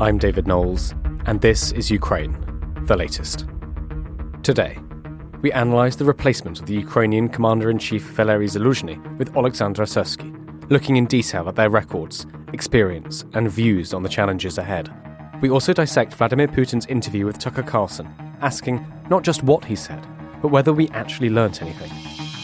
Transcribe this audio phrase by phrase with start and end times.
[0.00, 0.92] I'm David Knowles,
[1.24, 2.36] and this is Ukraine,
[2.86, 3.46] the latest.
[4.42, 4.76] Today,
[5.40, 10.34] we analyse the replacement of the Ukrainian Commander-in-Chief Valery Zaluzhny with Alexander Syrsky,
[10.68, 14.92] looking in detail at their records, experience, and views on the challenges ahead.
[15.40, 20.04] We also dissect Vladimir Putin's interview with Tucker Carlson, asking not just what he said,
[20.42, 21.92] but whether we actually learnt anything.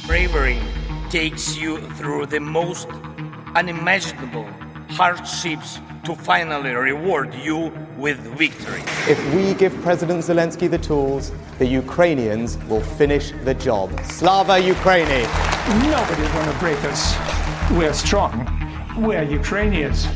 [0.06, 0.60] Bravery
[1.08, 2.88] takes you through the most
[3.56, 4.48] unimaginable
[4.90, 8.82] hardships to finally reward you with victory.
[9.08, 13.88] If we give President Zelensky the tools, the Ukrainians will finish the job.
[14.04, 15.22] Slava Ukraini!
[15.90, 17.14] Nobody's going to break us.
[17.72, 18.34] We're strong.
[18.98, 20.06] We're Ukrainians.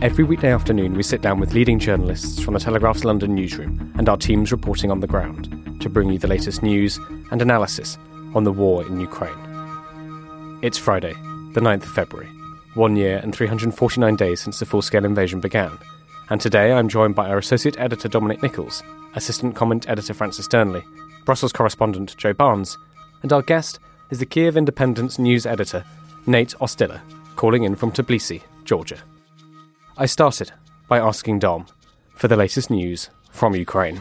[0.00, 4.08] Every weekday afternoon, we sit down with leading journalists from the Telegraph's London newsroom and
[4.08, 7.00] our teams reporting on the ground to bring you the latest news
[7.32, 7.98] and analysis
[8.34, 9.38] on the war in Ukraine.
[10.62, 11.14] It's Friday,
[11.52, 12.28] the 9th of February,
[12.74, 15.78] one year and 349 days since the full scale invasion began.
[16.30, 18.82] And today I'm joined by our Associate Editor Dominic Nicholls,
[19.14, 20.84] Assistant Comment Editor Francis Dearnley,
[21.24, 22.76] Brussels correspondent Joe Barnes,
[23.22, 25.84] and our guest is the Kiev Independent's news editor,
[26.26, 27.00] Nate Ostiller,
[27.36, 28.98] calling in from Tbilisi, Georgia.
[29.96, 30.52] I started
[30.88, 31.66] by asking Dom
[32.14, 34.00] for the latest news from Ukraine.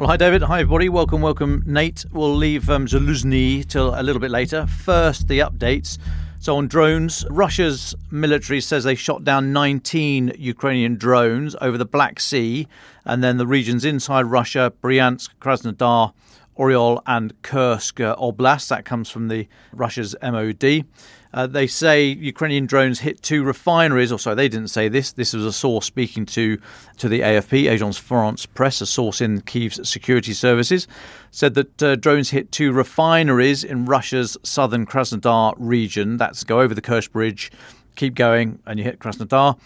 [0.00, 0.40] Well, hi, David.
[0.44, 0.88] Hi, everybody.
[0.88, 2.06] Welcome, welcome, Nate.
[2.10, 4.66] We'll leave um, Zaluzhny till a little bit later.
[4.66, 5.98] First, the updates.
[6.38, 12.18] So, on drones, Russia's military says they shot down 19 Ukrainian drones over the Black
[12.18, 12.66] Sea
[13.04, 16.14] and then the regions inside Russia Bryansk, Krasnodar,
[16.58, 18.68] Oryol, and Kursk Oblast.
[18.68, 20.86] That comes from the Russia's MOD.
[21.32, 25.12] Uh, they say Ukrainian drones hit two refineries, or sorry, they didn't say this.
[25.12, 26.58] This was a source speaking to,
[26.98, 30.88] to the AFP, Agence France Presse, a source in Kiev's security services,
[31.30, 36.16] said that uh, drones hit two refineries in Russia's southern Krasnodar region.
[36.16, 37.52] That's go over the Kerch Bridge,
[37.94, 39.56] keep going, and you hit Krasnodar.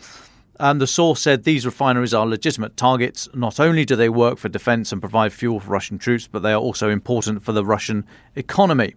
[0.60, 3.28] And the source said these refineries are legitimate targets.
[3.34, 6.52] Not only do they work for defense and provide fuel for Russian troops, but they
[6.52, 8.94] are also important for the Russian economy.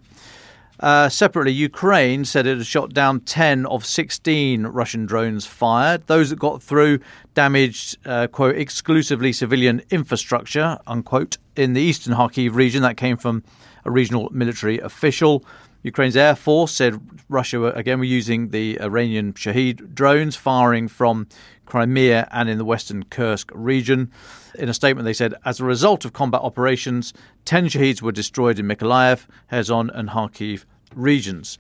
[0.80, 6.06] Uh, separately, Ukraine said it had shot down 10 of 16 Russian drones fired.
[6.06, 7.00] Those that got through
[7.34, 12.84] damaged, uh, quote, exclusively civilian infrastructure, unquote, in the eastern Kharkiv region.
[12.84, 13.44] That came from
[13.86, 15.44] a regional military official.
[15.88, 17.00] Ukraine's Air Force said
[17.30, 21.30] Russia, again, were using the Iranian Shahed drones, firing from
[21.66, 24.12] Crimea and in the western Kursk region.
[24.60, 27.14] In a statement, they said, as a result of combat operations,
[27.46, 31.58] 10 Shaheds were destroyed in Mykolaiv, Kherson, and Kharkiv regions.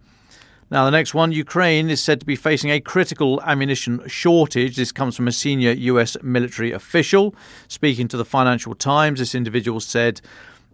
[0.69, 4.75] Now, the next one Ukraine is said to be facing a critical ammunition shortage.
[4.75, 7.33] This comes from a senior US military official.
[7.69, 10.19] Speaking to the Financial Times, this individual said,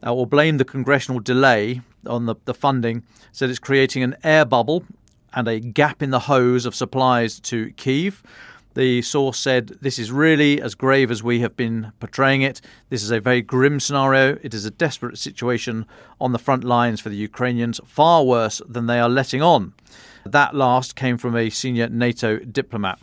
[0.02, 4.84] or blamed the congressional delay on the, the funding, said it's creating an air bubble
[5.34, 8.24] and a gap in the hose of supplies to Kiev.
[8.76, 12.60] The source said, This is really as grave as we have been portraying it.
[12.90, 14.40] This is a very grim scenario.
[14.42, 15.86] It is a desperate situation
[16.20, 19.74] on the front lines for the Ukrainians, far worse than they are letting on.
[20.26, 23.00] That last came from a senior NATO diplomat.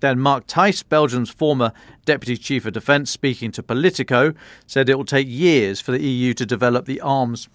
[0.00, 1.72] Then Marc Thys, Belgium's former
[2.04, 4.32] Deputy Chief of Defence, speaking to Politico,
[4.66, 7.48] said it will take years for the EU to develop the arms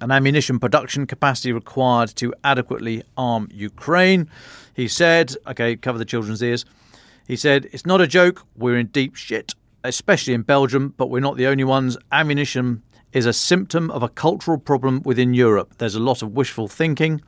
[0.00, 4.28] and ammunition production capacity required to adequately arm Ukraine.
[4.74, 6.64] He said, okay, cover the children's ears.
[7.26, 11.20] He said, It's not a joke, we're in deep shit, especially in Belgium, but we're
[11.20, 11.96] not the only ones.
[12.12, 12.82] Ammunition
[13.12, 15.74] is a symptom of a cultural problem within Europe.
[15.78, 17.22] There's a lot of wishful thinking.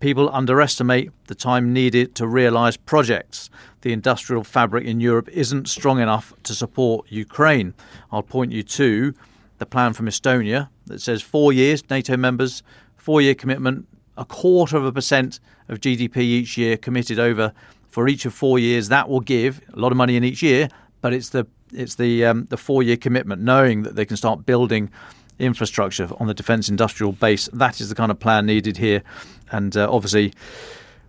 [0.00, 3.50] People underestimate the time needed to realise projects.
[3.82, 7.74] The industrial fabric in Europe isn't strong enough to support Ukraine.
[8.12, 9.14] I'll point you to
[9.58, 12.62] the plan from Estonia that says four years, NATO members,
[12.96, 13.86] four year commitment,
[14.16, 17.52] a quarter of a percent of GDP each year committed over
[17.88, 18.88] for each of four years.
[18.88, 20.68] That will give a lot of money in each year,
[21.00, 24.46] but it's the it's the um, the four year commitment, knowing that they can start
[24.46, 24.90] building
[25.38, 27.48] infrastructure on the defence industrial base.
[27.52, 29.02] That is the kind of plan needed here,
[29.50, 30.32] and uh, obviously,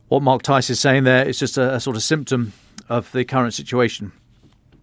[0.08, 2.54] what Marc Thys is saying there is just a, a sort of symptom
[2.90, 4.12] of the current situation.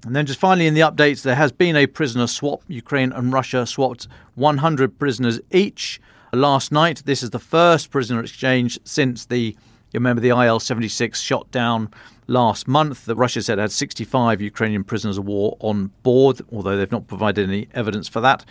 [0.05, 2.63] And then just finally in the updates, there has been a prisoner swap.
[2.67, 6.01] Ukraine and Russia swapped 100 prisoners each
[6.33, 7.03] last night.
[7.05, 9.57] This is the first prisoner exchange since the,
[9.93, 11.89] you remember the IL 76 shot down
[12.27, 13.05] last month.
[13.05, 17.49] That Russia said had 65 Ukrainian prisoners of war on board, although they've not provided
[17.49, 18.45] any evidence for that.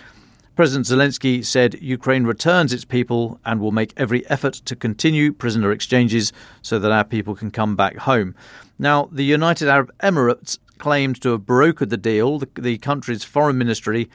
[0.56, 5.71] President Zelensky said Ukraine returns its people and will make every effort to continue prisoner
[5.71, 6.31] exchanges
[6.62, 8.36] so that our people can come back home.
[8.77, 12.39] Now, the United Arab Emirates claimed to have brokered the deal.
[12.39, 14.09] The, the country's foreign ministry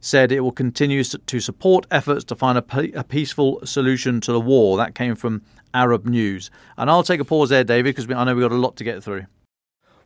[0.00, 2.64] said it will continue to support efforts to find a,
[2.98, 4.76] a, peaceful solution to the war.
[4.76, 5.42] That came from
[5.74, 6.50] Arab News.
[6.78, 8.84] And I'll take a pause there, David, because I know we've got a lot to
[8.84, 9.26] get through.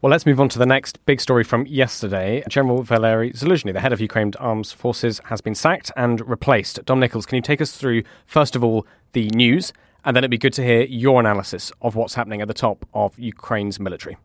[0.01, 2.45] Well, let's move on to the next big story from yesterday.
[2.49, 6.85] General Valery Zaluzhny, the head of Ukraine's armed forces, has been sacked and replaced.
[6.85, 9.73] Dom Nicholls, can you take us through, first of all, the news,
[10.05, 12.87] and then it'd be good to hear your analysis of what's happening at the top
[12.95, 14.17] of Ukraine's military?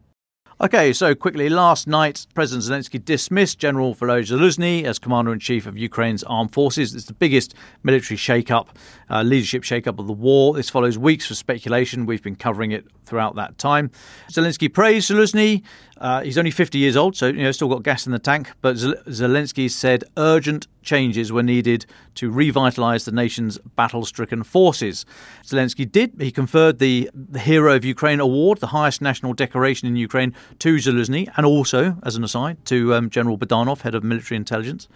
[0.62, 5.76] Okay, so quickly, last night, President Zelensky dismissed General Zaluzhny as Commander in Chief of
[5.76, 6.94] Ukraine's armed forces.
[6.94, 8.78] It's the biggest military shake-up,
[9.10, 10.54] uh, leadership shake-up of the war.
[10.54, 12.06] This follows weeks of speculation.
[12.06, 13.90] We've been covering it throughout that time.
[14.32, 15.64] Zelensky praised Zaluzhny
[16.04, 18.52] uh, he's only 50 years old, so you know still got gas in the tank.
[18.60, 21.86] But Zelensky said urgent changes were needed
[22.16, 25.06] to revitalise the nation's battle-stricken forces.
[25.46, 26.12] Zelensky did.
[26.20, 30.76] He conferred the, the Hero of Ukraine award, the highest national decoration in Ukraine, to
[30.76, 34.90] Zaluzhny, and also, as an aside, to um, General Budanov, head of military intelligence.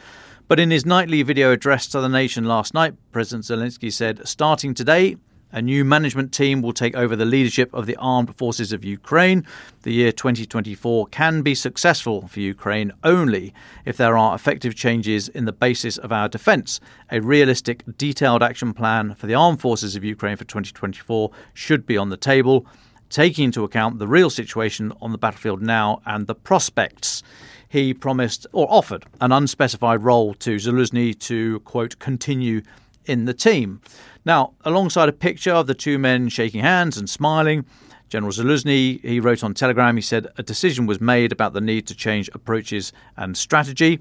[0.49, 4.73] But in his nightly video address to the nation last night, President Zelensky said, starting
[4.73, 5.15] today,
[5.51, 9.45] a new management team will take over the leadership of the armed forces of Ukraine.
[9.83, 13.53] The year 2024 can be successful for Ukraine only
[13.85, 16.79] if there are effective changes in the basis of our defence.
[17.11, 21.97] A realistic, detailed action plan for the armed forces of Ukraine for 2024 should be
[21.97, 22.65] on the table,
[23.09, 27.23] taking into account the real situation on the battlefield now and the prospects
[27.69, 32.61] he promised or offered an unspecified role to Zaluzhny to, quote, continue
[33.05, 33.81] in the team.
[34.27, 37.63] Now, alongside a picture of the two men shaking hands and smiling,
[38.09, 41.87] General Zaluzhny, he wrote on Telegram, he said a decision was made about the need
[41.87, 43.99] to change approaches and strategy.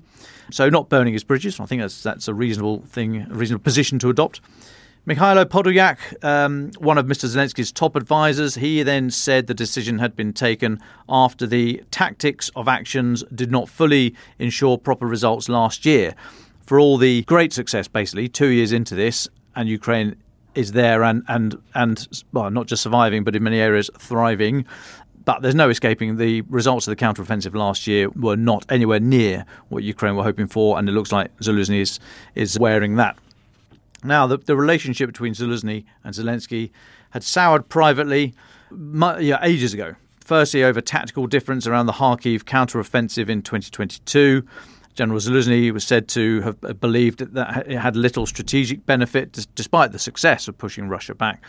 [0.51, 1.61] So not burning his bridges.
[1.61, 4.41] I think that's that's a reasonable thing, a reasonable position to adopt.
[5.07, 7.29] Mikhailo Podolyak, um, one of Mr.
[7.29, 12.67] Zelensky's top advisors, he then said the decision had been taken after the tactics of
[12.67, 16.17] actions did not fully ensure proper results last year.
[16.63, 20.15] For all the great success, basically, two years into this, and Ukraine
[20.55, 24.65] is there and and and well, not just surviving, but in many areas thriving.
[25.25, 29.45] But there's no escaping the results of the counteroffensive last year were not anywhere near
[29.71, 31.99] what Ukraine were hoping for, and it looks like Zelensky is,
[32.37, 33.19] is wearing that.
[34.05, 36.71] Now, the, the relationship between Zelensky and Zaluzhny
[37.11, 38.35] had soured privately
[38.71, 39.97] yeah, ages ago.
[40.21, 44.47] Firstly, over tactical difference around the Kharkiv counteroffensive in 2022
[44.97, 49.99] General Zaluzhny was said to have believed that it had little strategic benefit, despite the
[49.99, 51.45] success of pushing Russia back.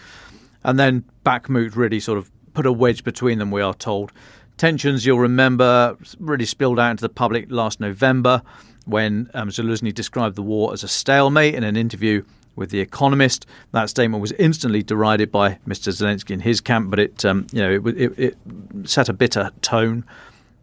[0.63, 4.11] And then Bakhmut really sort of put a wedge between them, we are told.
[4.57, 8.41] Tensions, you'll remember, really spilled out into the public last November
[8.85, 12.23] when um, Zaluzhny described the war as a stalemate in an interview
[12.57, 13.45] with The Economist.
[13.71, 15.94] That statement was instantly derided by Mr.
[15.94, 18.38] Zelensky in his camp, but it, um, you know, it, it, it
[18.83, 20.03] set a bitter tone.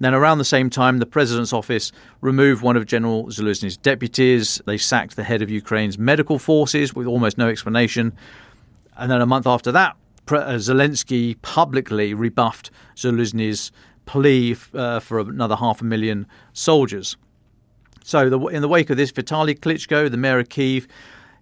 [0.01, 4.61] Then, around the same time, the president's office removed one of General Zaluzhny's deputies.
[4.67, 8.13] They sacked the head of Ukraine's medical forces with almost no explanation.
[8.97, 9.97] And then, a month after that,
[10.29, 13.71] uh, Zelensky publicly rebuffed Zaluzhny's
[14.05, 17.17] plea uh, for another half a million soldiers.
[18.03, 20.89] So, the, in the wake of this, Vitaly Klitschko, the mayor of Kiev,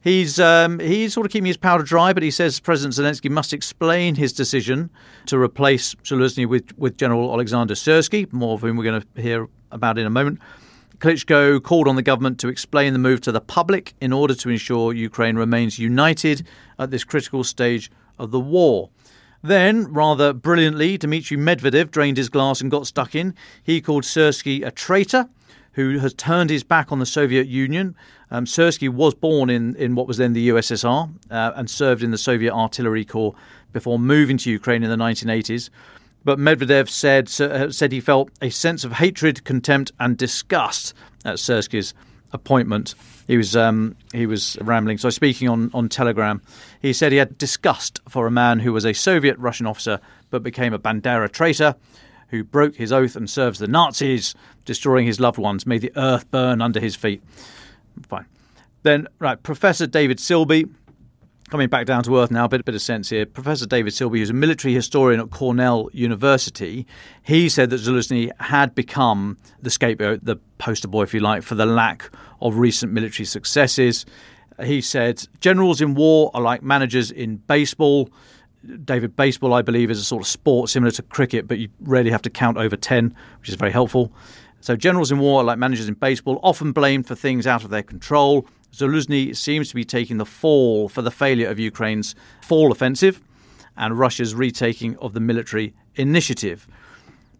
[0.02, 3.52] He's um, he's sort of keeping his powder dry, but he says President Zelensky must
[3.52, 4.90] explain his decision
[5.26, 9.48] to replace Zaluzhny with, with General Alexander Syrsky, more of whom we're going to hear
[9.70, 10.40] about in a moment.
[10.98, 14.48] Klitschko called on the government to explain the move to the public in order to
[14.50, 16.46] ensure Ukraine remains united
[16.78, 18.90] at this critical stage of the war.
[19.42, 23.34] Then, rather brilliantly, Dmitry Medvedev drained his glass and got stuck in.
[23.62, 25.28] He called Syrsky a traitor
[25.72, 27.96] who has turned his back on the Soviet Union.
[28.30, 32.10] Um, Syrsky was born in, in what was then the USSR uh, and served in
[32.10, 33.34] the Soviet Artillery Corps
[33.72, 35.70] before moving to Ukraine in the 1980s.
[36.24, 41.36] But Medvedev said uh, said he felt a sense of hatred, contempt, and disgust at
[41.36, 41.94] Syrsky's
[42.32, 42.94] appointment.
[43.26, 44.98] He was um, he was rambling.
[44.98, 46.40] So speaking on, on Telegram,
[46.80, 50.00] he said he had disgust for a man who was a Soviet Russian officer
[50.30, 51.74] but became a Bandera traitor
[52.32, 54.34] who broke his oath and serves the Nazis,
[54.64, 55.66] destroying his loved ones.
[55.66, 57.22] May the earth burn under his feet.
[58.08, 58.26] Fine.
[58.82, 60.68] Then, right, Professor David Silbey,
[61.50, 63.26] coming back down to earth now, a bit, bit of sense here.
[63.26, 66.86] Professor David Silbey, who's a military historian at Cornell University,
[67.22, 71.54] he said that Zaluzhny had become the scapegoat, the poster boy, if you like, for
[71.54, 72.10] the lack
[72.40, 74.06] of recent military successes.
[74.64, 78.08] He said, Generals in war are like managers in baseball.
[78.84, 82.10] David, baseball, I believe, is a sort of sport similar to cricket, but you rarely
[82.10, 84.12] have to count over 10, which is very helpful.
[84.60, 87.82] So, generals in war like managers in baseball, often blamed for things out of their
[87.82, 88.46] control.
[88.72, 93.20] Zaluzhny seems to be taking the fall for the failure of Ukraine's fall offensive
[93.76, 96.66] and Russia's retaking of the military initiative.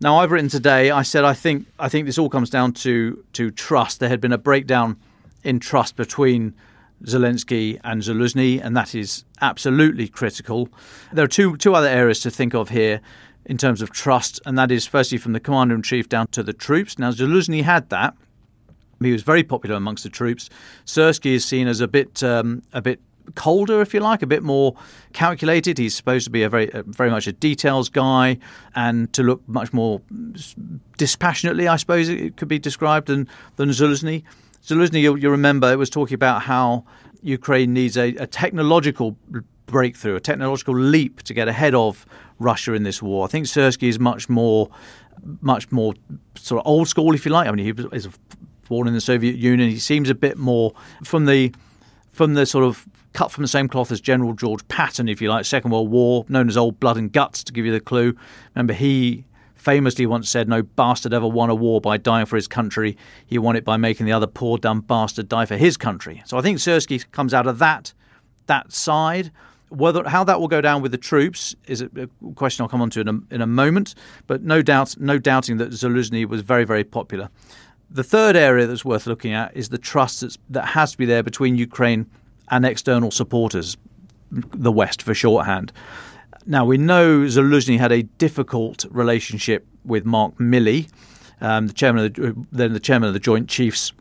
[0.01, 0.91] Now, I've written today.
[0.91, 4.01] I said I think I think this all comes down to to trust.
[4.01, 4.97] There had been a breakdown
[5.45, 6.55] in trust between
[7.05, 10.69] Zelensky and Zaluzhny, and that is absolutely critical.
[11.13, 13.01] There are two two other areas to think of here
[13.45, 16.43] in terms of trust, and that is firstly from the commander in chief down to
[16.43, 16.99] the troops.
[16.99, 18.15] Now, Zaluzhny had that.
[19.01, 20.49] He was very popular amongst the troops.
[20.87, 23.01] Syrskyi is seen as a bit um, a bit
[23.35, 24.77] colder, if you like, a bit more
[25.13, 25.79] calculated.
[25.79, 28.39] He's supposed to be a very very much a details guy
[28.75, 30.01] and to look much more
[30.99, 34.23] dispassionately, I suppose it could be described than than Zaluzhny.
[34.65, 36.85] Zaluzhny, you, you remember, it was talking about how
[37.23, 39.17] Ukraine needs a, a technological
[39.67, 42.07] breakthrough, a technological leap to get ahead of
[42.39, 43.25] Russia in this war.
[43.25, 44.71] I think Syrskyi is much more
[45.41, 45.95] much more
[46.35, 47.47] sort of old school, if you like.
[47.47, 48.09] I mean, he was
[48.69, 49.71] born in the Soviet Union.
[49.71, 50.73] He seems a bit more
[51.05, 51.53] from the
[52.11, 55.29] from the sort of cut from the same cloth as General George Patton, if you
[55.29, 58.17] like, Second World War, known as Old Blood and Guts, to give you the clue.
[58.55, 59.25] Remember, he
[59.63, 62.97] famously once said, No bastard ever won a war by dying for his country.
[63.25, 66.23] He won it by making the other poor, dumb bastard die for his country.
[66.27, 67.95] So I think Syrskyi comes out of that
[68.47, 69.31] that side.
[69.69, 72.91] Whether how that will go down with the troops is a question I'll come on
[72.91, 73.95] to in a, in a moment.
[74.27, 77.31] But no doubt, no doubting that Zaluzhny was very, very popular.
[77.91, 81.23] The third area that's worth looking at is the trust that has to be there
[81.23, 82.11] between Ukraine
[82.51, 83.77] and external supporters,
[84.31, 85.73] the West for shorthand.
[86.45, 90.89] Now, we know Zaluzhny had a difficult relationship with Mark Milley,
[91.41, 93.93] um, the chairman of the, then the chairman of the Joint Chiefs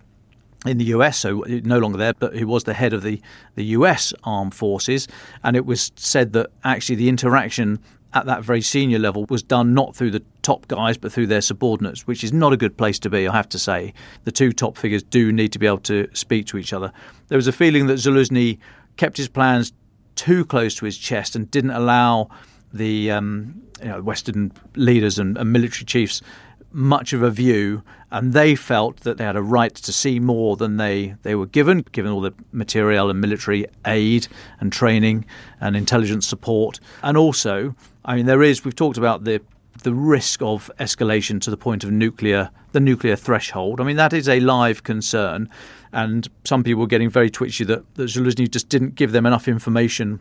[0.65, 3.21] in the US, so no longer there, but he was the head of the,
[3.55, 5.07] the US armed forces.
[5.43, 7.79] And it was said that actually the interaction
[8.13, 11.41] at that very senior level was done not through the top guys but through their
[11.41, 13.93] subordinates, which is not a good place to be, I have to say.
[14.25, 16.91] The two top figures do need to be able to speak to each other.
[17.29, 18.59] There was a feeling that Zaluzhny
[18.97, 19.73] kept his plans
[20.21, 22.29] too close to his chest and didn't allow
[22.71, 26.21] the um, you know, Western leaders and, and military chiefs
[26.71, 30.55] much of a view, and they felt that they had a right to see more
[30.55, 34.27] than they, they were given, given all the material and military aid
[34.59, 35.25] and training
[35.59, 36.79] and intelligence support.
[37.01, 37.75] And also,
[38.05, 39.41] I mean, there is, we've talked about the
[39.83, 43.81] the risk of escalation to the point of nuclear, the nuclear threshold.
[43.81, 45.49] I mean, that is a live concern,
[45.93, 50.19] and some people were getting very twitchy that, that just didn't give them enough information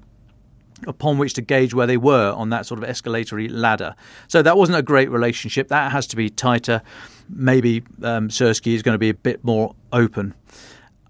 [0.86, 3.94] upon which to gauge where they were on that sort of escalatory ladder.
[4.28, 5.68] So that wasn't a great relationship.
[5.68, 6.82] That has to be tighter.
[7.28, 10.34] Maybe um, Syrskyi is going to be a bit more open.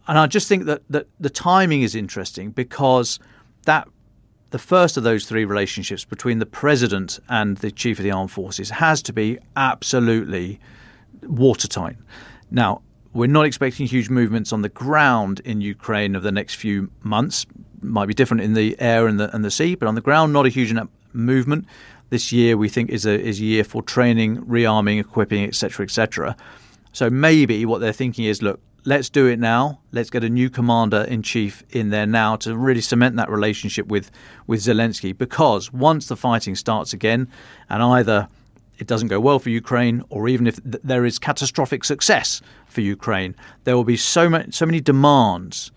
[0.08, 3.20] And I just think that, that the timing is interesting because
[3.64, 3.86] that
[4.50, 8.32] the first of those three relationships between the president and the chief of the armed
[8.32, 10.58] forces has to be absolutely
[11.22, 11.96] watertight.
[12.50, 16.90] Now, we're not expecting huge movements on the ground in Ukraine over the next few
[17.02, 17.46] months
[17.82, 20.32] might be different in the air and the and the sea, but on the ground,
[20.32, 20.74] not a huge
[21.12, 21.66] movement.
[22.10, 26.36] This year, we think is a is a year for training, rearming, equipping, etc., etc.
[26.92, 29.80] So maybe what they're thinking is, look, let's do it now.
[29.92, 33.86] Let's get a new commander in chief in there now to really cement that relationship
[33.86, 34.10] with
[34.46, 35.16] with Zelensky.
[35.16, 37.28] Because once the fighting starts again,
[37.68, 38.28] and either
[38.80, 42.80] it doesn't go well for Ukraine, or even if th- there is catastrophic success for
[42.80, 45.70] Ukraine, there will be so so many demands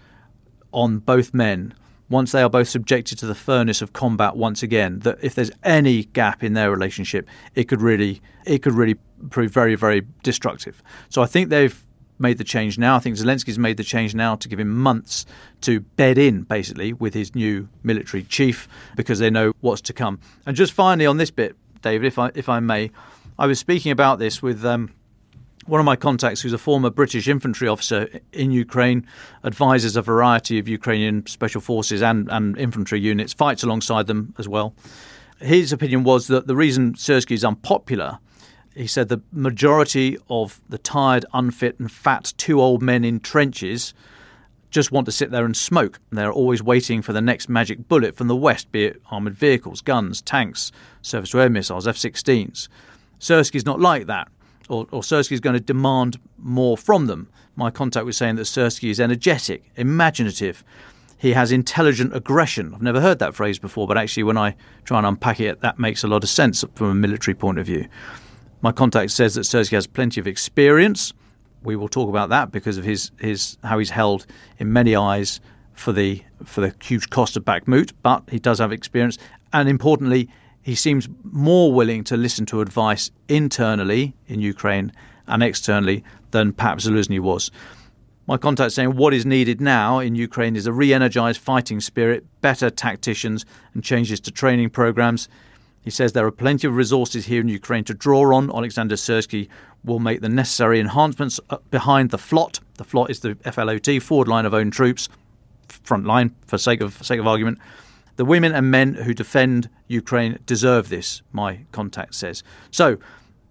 [0.71, 1.75] on both men
[2.09, 5.51] once they are both subjected to the furnace of combat once again, that if there's
[5.63, 8.95] any gap in their relationship, it could really it could really
[9.29, 10.81] prove very very destructive.
[11.09, 11.85] So I think they've
[12.19, 12.95] made the change now.
[12.95, 15.25] I think Zelensky's made the change now to give him months
[15.61, 20.19] to bed in, basically, with his new military chief because they know what's to come.
[20.45, 22.89] And just finally on this bit, David, if I if I may,
[23.37, 24.65] I was speaking about this with.
[24.65, 24.91] Um,
[25.65, 29.07] one of my contacts, who's a former British infantry officer in Ukraine,
[29.45, 34.45] advises a variety of Ukrainian special forces and, and infantry units, fights alongside them as
[34.45, 34.75] well.
[35.39, 38.19] His opinion was that the reason Syrskyi is unpopular,
[38.75, 43.93] he said the majority of the tired, unfit, and fat two old men in trenches
[44.73, 45.99] just want to sit there and smoke.
[46.11, 49.81] They're always waiting for the next magic bullet from the West, be it armoured vehicles,
[49.81, 52.67] guns, tanks, surface to air missiles, F 16s.
[53.19, 54.27] Syrskyi's not like that
[54.69, 57.29] or, or Syrskyi is going to demand more from them.
[57.55, 60.63] My contact was saying that Syrskyi is energetic, imaginative.
[61.17, 62.73] he has intelligent aggression.
[62.73, 65.79] I've never heard that phrase before, but actually, when I try and unpack it, that
[65.79, 67.87] makes a lot of sense from a military point of view.
[68.61, 71.13] My contact says that Syrski has plenty of experience.
[71.63, 74.25] We will talk about that because of his, his how he's held
[74.57, 75.39] in many eyes
[75.73, 79.17] for the for the huge cost of Bakhmut, but he does have experience,
[79.51, 80.29] and importantly,
[80.61, 84.91] he seems more willing to listen to advice internally in Ukraine
[85.27, 87.51] and externally than perhaps Zaluzhny was.
[88.25, 92.25] My contact saying what is needed now in Ukraine is a re energized fighting spirit,
[92.41, 95.27] better tacticians, and changes to training programs.
[95.83, 98.49] He says there are plenty of resources here in Ukraine to draw on.
[98.49, 99.49] Alexander Syrski
[99.83, 102.61] will make the necessary enhancements uh, behind the FLOT.
[102.75, 105.09] The FLOT is the FLOT, forward line of own troops,
[105.67, 107.59] front line for sake of for sake of argument.
[108.15, 112.43] The women and men who defend Ukraine deserve this, my contact says.
[112.71, 112.97] So,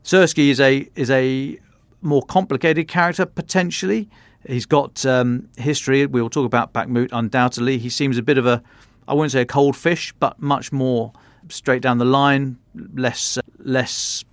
[0.04, 1.58] Syrski is a is a
[2.00, 4.08] more complicated character potentially.
[4.46, 6.06] He's got um, history.
[6.06, 7.78] We will talk about Bakhmut undoubtedly.
[7.78, 8.60] He seems a bit of a,
[9.06, 11.12] I wouldn't say a cold fish, but much more
[11.48, 12.58] straight down the line,
[12.94, 14.24] less less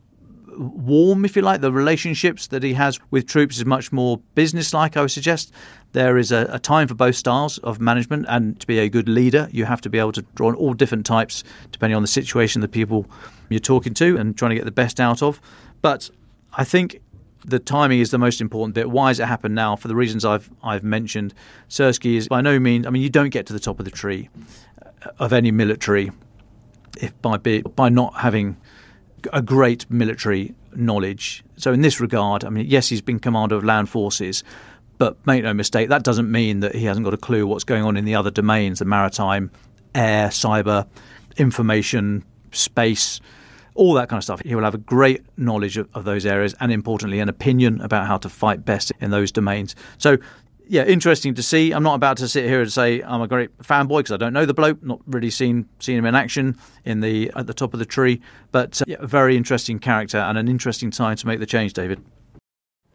[0.59, 1.61] warm, if you like.
[1.61, 4.97] The relationships that he has with troops is much more business-like.
[4.97, 5.53] I would suggest
[5.93, 9.07] there is a, a, time for both styles of management, and to be a good
[9.07, 12.07] leader, you have to be able to draw on all different types, depending on the
[12.07, 13.05] situation, the people
[13.49, 15.41] you're talking to, and trying to get the best out of.
[15.81, 16.09] But
[16.53, 17.01] I think
[17.45, 18.89] the timing is the most important bit.
[18.89, 19.75] Why has it happened now?
[19.75, 21.33] For the reasons I've I've mentioned,
[21.69, 22.85] Syrski is by no means.
[22.85, 24.29] I mean, you don't get to the top of the tree
[24.83, 26.11] uh, of any military
[26.99, 28.57] if by be, by not having
[29.33, 31.43] a great military knowledge.
[31.57, 34.43] So in this regard, I mean, yes, he's been commander of land forces,
[34.97, 37.83] but make no mistake, that doesn't mean that he hasn't got a clue what's going
[37.83, 39.51] on in the other domains: the maritime,
[39.95, 40.87] air, cyber,
[41.37, 43.21] information, space
[43.79, 44.41] all that kind of stuff.
[44.43, 48.07] He will have a great knowledge of, of those areas and, importantly, an opinion about
[48.07, 49.73] how to fight best in those domains.
[49.97, 50.17] So,
[50.69, 51.71] yeah, interesting to see.
[51.71, 54.33] I'm not about to sit here and say I'm a great fanboy because I don't
[54.33, 57.73] know the bloke, not really seen seen him in action in the at the top
[57.73, 58.21] of the tree,
[58.51, 61.73] but uh, yeah, a very interesting character and an interesting time to make the change,
[61.73, 62.03] David.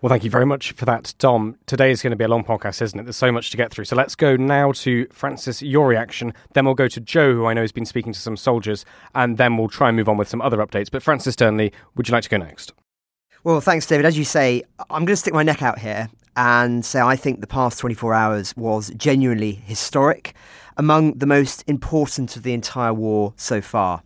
[0.00, 1.56] Well, thank you very much for that, Dom.
[1.66, 3.04] Today is going to be a long podcast, isn't it?
[3.04, 3.86] There's so much to get through.
[3.86, 6.34] So let's go now to Francis, your reaction.
[6.52, 9.38] Then we'll go to Joe, who I know has been speaking to some soldiers, and
[9.38, 10.90] then we'll try and move on with some other updates.
[10.90, 12.74] But Francis Dearnley, would you like to go next?
[13.44, 14.04] Well, thanks, David.
[14.04, 17.40] As you say, I'm going to stick my neck out here and say I think
[17.40, 20.34] the past 24 hours was genuinely historic,
[20.76, 24.02] among the most important of the entire war so far.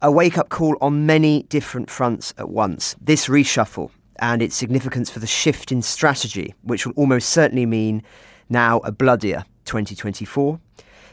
[0.00, 2.96] A wake up call on many different fronts at once.
[3.00, 8.02] This reshuffle and its significance for the shift in strategy, which will almost certainly mean
[8.48, 10.60] now a bloodier 2024.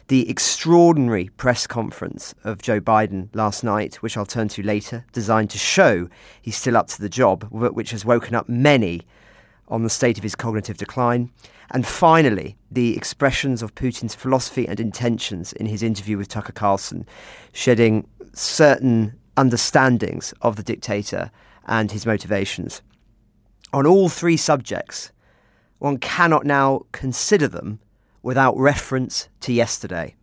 [0.07, 5.51] The extraordinary press conference of Joe Biden last night, which I'll turn to later, designed
[5.51, 6.09] to show
[6.41, 9.03] he's still up to the job, but which has woken up many
[9.69, 11.31] on the state of his cognitive decline.
[11.71, 17.05] And finally, the expressions of Putin's philosophy and intentions in his interview with Tucker Carlson,
[17.53, 21.31] shedding certain understandings of the dictator
[21.67, 22.81] and his motivations
[23.73, 25.11] on all three subjects,
[25.77, 27.79] one cannot now consider them
[28.21, 30.15] without reference to yesterday.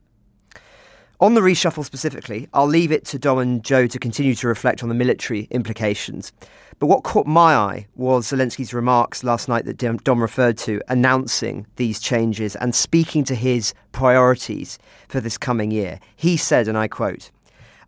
[1.19, 4.83] On the reshuffle specifically, I'll leave it to Dom and Joe to continue to reflect
[4.83, 6.33] on the military implications.
[6.79, 11.67] But what caught my eye was Zelensky's remarks last night that Dom referred to, announcing
[11.77, 16.01] these changes and speaking to his priorities for this coming year.
[16.17, 17.31] He said, and I quote,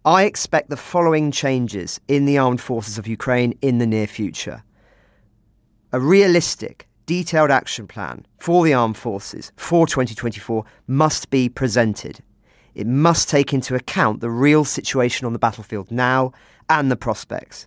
[0.05, 4.62] I expect the following changes in the armed forces of Ukraine in the near future
[5.92, 12.20] a realistic, detailed action plan for the armed forces for 2024 must be presented.
[12.74, 16.33] It must take into account the real situation on the battlefield now
[16.68, 17.66] and the prospects.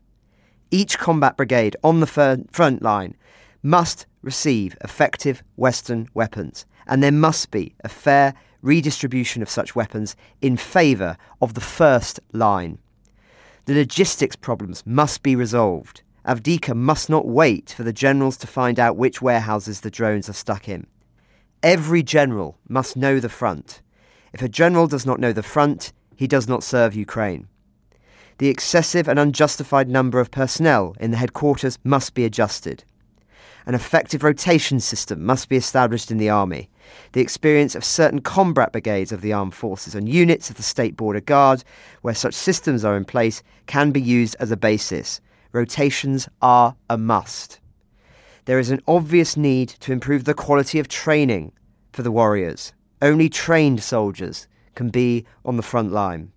[0.72, 3.16] Each combat brigade on the front line
[3.62, 10.16] must receive effective Western weapons, and there must be a fair redistribution of such weapons
[10.42, 12.80] in favour of the first line.
[13.66, 16.04] The logistics problems must be resolved.
[16.26, 20.34] Avdiivka must not wait for the generals to find out which warehouses the drones are
[20.34, 20.88] stuck in.
[21.62, 23.82] Every general must know the front.
[24.32, 27.48] If a general does not know the front, he does not serve Ukraine.
[28.42, 32.84] The excessive and unjustified number of personnel in the headquarters must be adjusted.
[33.68, 36.68] An effective rotation system must be established in the army.
[37.12, 40.98] The experience of certain combat brigades of the armed forces and units of the State
[40.98, 41.64] Border Guard,
[42.02, 46.98] where such systems are in place, can be used as a basis rotations are a
[46.98, 47.60] must.
[48.46, 51.52] There is an obvious need to improve the quality of training
[51.94, 52.74] for the warriors.
[53.04, 56.32] Only trained soldiers can be on the front line.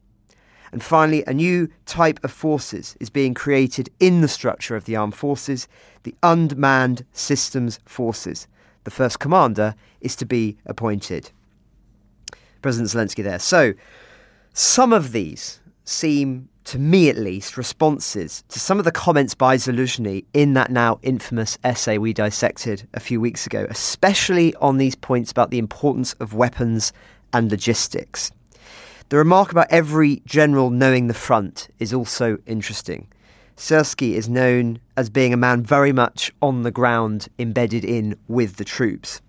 [0.74, 4.96] And finally, a new type of forces is being created in the structure of the
[4.96, 5.68] armed forces
[6.02, 8.48] the unmanned systems forces.
[8.82, 11.30] The first commander is to be appointed.
[12.60, 13.38] President Zelensky there.
[13.38, 13.74] So,
[14.52, 19.56] some of these seem, to me at least, responses to some of the comments by
[19.56, 24.96] Zaluzhny in that now infamous essay we dissected a few weeks ago, especially on these
[24.96, 26.92] points about the importance of weapons
[27.32, 28.32] and logistics.
[29.10, 33.08] The remark about every general knowing the front is also interesting.
[33.54, 38.56] Syrsky is known as being a man very much on the ground, embedded in with
[38.56, 39.20] the troops.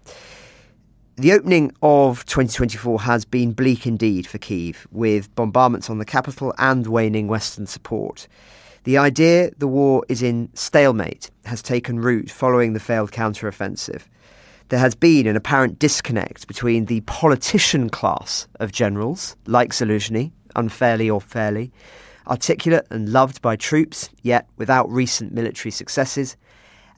[1.18, 6.54] The opening of 2024 has been bleak indeed for Kiev, with bombardments on the capital
[6.58, 8.28] and waning Western support.
[8.86, 14.04] The idea the war is in stalemate has taken root following the failed counteroffensive.
[14.70, 21.08] There has been an apparent disconnect between the politician class of generals, like Zaluzhny, unfairly
[21.10, 21.72] or fairly,
[22.28, 26.36] articulate and loved by troops, yet without recent military successes,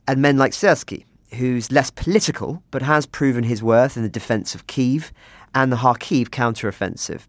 [0.07, 1.03] and men like Syrsky,
[1.33, 5.11] who's less political but has proven his worth in the defence of Kiev
[5.53, 7.23] and the Kharkiv counteroffensive.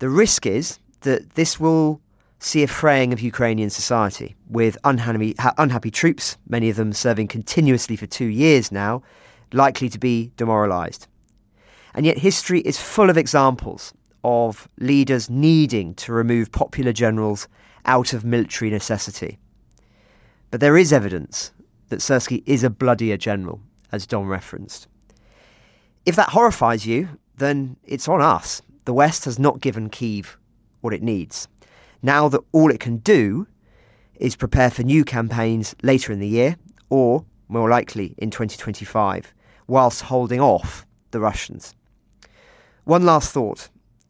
[0.00, 2.00] The risk is that this will
[2.40, 7.94] see a fraying of Ukrainian society, with unhappy, unhappy troops, many of them serving continuously
[7.94, 9.02] for two years now,
[9.52, 11.06] likely to be demoralised.
[11.94, 13.92] And yet, history is full of examples
[14.24, 17.46] of leaders needing to remove popular generals
[17.84, 19.38] out of military necessity.
[20.50, 21.52] But there is evidence
[21.88, 23.60] that Syrsky is a bloodier general,
[23.92, 24.88] as Dom referenced.
[26.06, 28.62] If that horrifies you, then it's on us.
[28.84, 30.38] The West has not given Kiev
[30.80, 31.48] what it needs.
[32.02, 33.46] Now that all it can do
[34.16, 36.56] is prepare for new campaigns later in the year,
[36.90, 39.34] or more likely in 2025,
[39.66, 41.74] whilst holding off the Russians.
[42.84, 43.68] One last thought.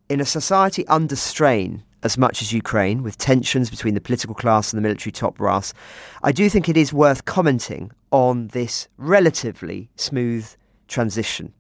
[0.09, 4.73] In a society under strain, as much as Ukraine, with tensions between the political class
[4.73, 5.73] and the military top brass,
[6.23, 10.47] I do think it is worth commenting on this relatively smooth
[10.87, 11.55] transition.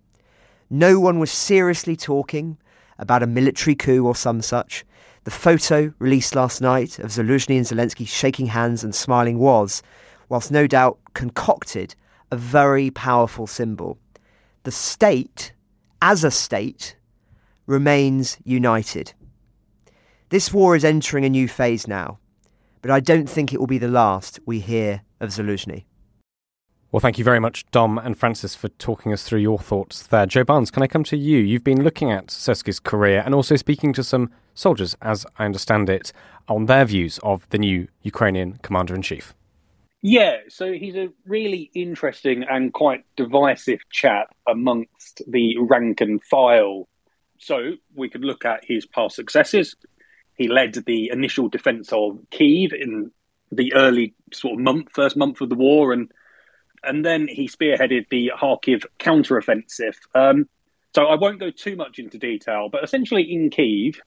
[0.68, 2.58] No one was seriously talking
[2.98, 4.84] about a military coup or some such.
[5.24, 9.82] The photo released last night of Zelensky and Zaluzhny shaking hands and smiling was,
[10.35, 11.94] whilst no doubt concocted,
[12.33, 13.99] a very powerful symbol.
[14.64, 15.53] The state,
[16.03, 16.97] as a state,
[17.68, 19.12] remains united.
[20.31, 22.18] This war is entering a new phase now,
[22.83, 25.85] but I don't think it will be the last we hear of Zaluzhny.
[26.90, 30.27] Well, thank you very much, Dom and Francis, for talking us through your thoughts there.
[30.27, 31.38] Joe Barnes, can I come to you?
[31.38, 35.88] You've been looking at Syrsky's career and also speaking to some soldiers, as I understand
[35.88, 36.12] it,
[36.49, 39.33] on their views of the new Ukrainian commander in chief.
[40.07, 46.88] Yeah, so he's a really interesting and quite divisive chap amongst the rank and file.
[47.38, 49.75] So we could look at his past successes,
[50.37, 53.12] he led the initial defense of Kiev in
[53.51, 56.12] the early sort of month, first month of the war, and
[56.83, 59.97] and then he spearheaded the Kharkiv counteroffensive.
[60.14, 60.51] Um,
[60.95, 64.03] so I won't go too much into detail, but essentially in Kiev,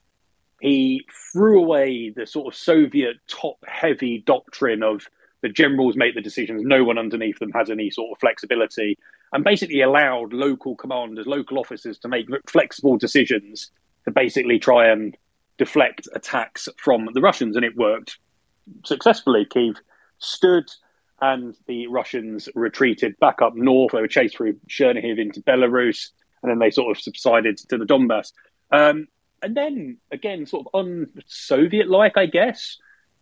[0.60, 5.08] he threw away the sort of Soviet top-heavy doctrine of
[5.40, 8.98] the generals make the decisions, no one underneath them has any sort of flexibility,
[9.32, 13.70] and basically allowed local commanders, local officers to make flexible decisions
[14.04, 15.16] to basically try and
[15.58, 18.18] deflect attacks from the Russians, and it worked
[18.84, 19.44] successfully.
[19.44, 19.76] Kiev
[20.18, 20.68] stood,
[21.20, 23.92] and the Russians retreated back up north.
[23.92, 26.10] They were chased through Chernihiv into Belarus,
[26.42, 28.32] and then they sort of subsided to the Donbass.
[28.70, 29.08] Um,
[29.42, 32.76] and then again, sort of un-Soviet-like, I guess.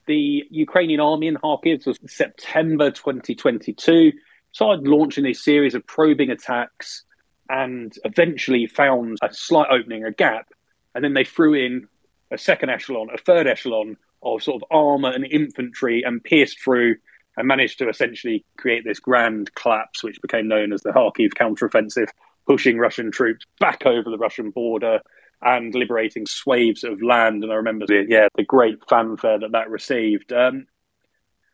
[0.07, 4.13] The Ukrainian army in Kharkiv was September 2022
[4.53, 7.03] started launching a series of probing attacks
[7.49, 10.49] and eventually found a slight opening, a gap,
[10.95, 11.89] and then they threw in
[12.31, 16.97] a second echelon, a third echelon of sort of armor and infantry and pierced through
[17.37, 22.09] and managed to essentially create this grand collapse, which became known as the Kharkiv counteroffensive,
[22.47, 25.01] pushing Russian troops back over the Russian border
[25.43, 27.43] and liberating swathes of land.
[27.43, 30.33] And I remember, the, yeah, the great fanfare that that received.
[30.33, 30.67] Um,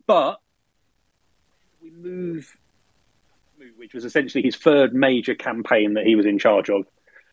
[0.06, 0.38] but
[1.82, 2.56] we move,
[3.76, 6.86] which was essentially his third major campaign that he was in charge of,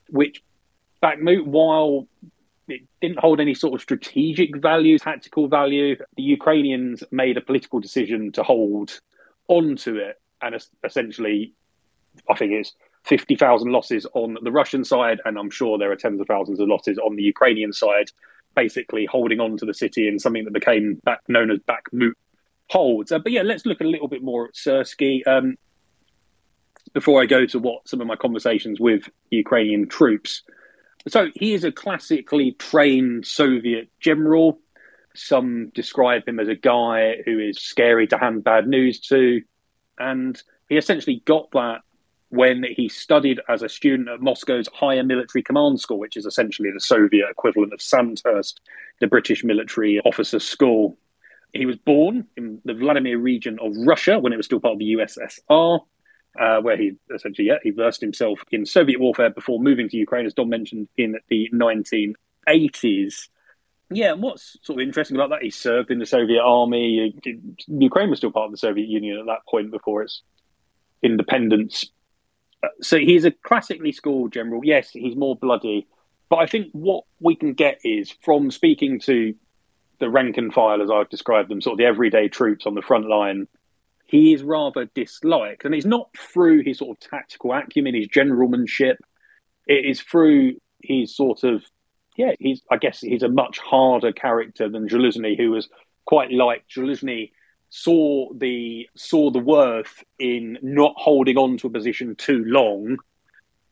[0.10, 0.44] which
[1.02, 2.08] Bakhmut, while
[2.68, 5.96] it didn't hold any sort of strategic value, tactical value.
[6.18, 9.00] The Ukrainians made a political decision to hold
[9.48, 11.54] on to it, and essentially,
[12.30, 16.20] I think it's 50,000 losses on the Russian side, and I'm sure there are tens
[16.20, 18.12] of thousands of losses on the Ukrainian side,
[18.56, 22.14] basically holding on to the city in something that became back, known as Bakhmut
[22.70, 23.12] holds.
[23.12, 25.26] Uh, but yeah, let's look a little bit more at Syrsky.
[25.28, 25.56] Um,
[26.94, 30.44] before I go to what some of my conversations with Ukrainian troops
[31.08, 34.60] so he is a classically trained Soviet general.
[35.16, 39.42] Some describe him as a guy who is scary to hand bad news to.
[39.98, 41.82] And he essentially got that
[42.30, 46.70] when he studied as a student at Moscow's Higher Military Command School, which is essentially
[46.72, 48.62] the Soviet equivalent of Sandhurst,
[49.00, 50.98] the British military officers' school.
[51.54, 54.80] He was born in the Vladimir region of Russia when it was still part of
[54.80, 55.80] the USSR,
[56.40, 60.28] uh, where he essentially yeah, he versed himself in Soviet warfare before moving to Ukraine,
[60.28, 63.30] as Dom mentioned, in the 1980s.
[63.92, 67.12] Yeah, and what's sort of interesting about that, he served in the Soviet army.
[67.68, 70.22] Ukraine was still part of the Soviet Union at that point before its
[71.02, 71.86] independence.
[72.82, 74.62] So he's a classically schooled general.
[74.64, 75.88] Yes, he's more bloody.
[76.30, 79.34] But I think what we can get is from speaking to
[80.00, 82.82] the rank and file, as I've described them, sort of the everyday troops on the
[82.82, 83.48] front line,
[84.06, 85.66] he is rather disliked.
[85.66, 88.96] And it's not through his sort of tactical acumen, his generalmanship.
[89.68, 91.64] It is through his sort of,
[92.18, 95.70] yeah, he's, I guess he's a much harder character than Zaluzhny, who was
[96.06, 97.32] quite like Zaluzhny
[97.70, 102.98] saw the saw the worth in not holding on to a position too long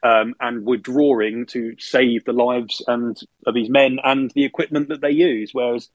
[0.04, 5.02] um, and withdrawing to save the lives and of his men and the equipment that
[5.02, 5.50] they use.
[5.54, 5.90] Whereas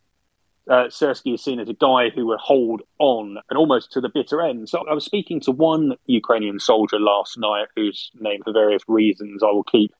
[0.68, 4.08] uh, Syrskyi is seen as a guy who would hold on and almost to the
[4.08, 4.68] bitter end.
[4.68, 9.42] So I was speaking to one Ukrainian soldier last night, whose name, for various reasons,
[9.42, 9.92] I will keep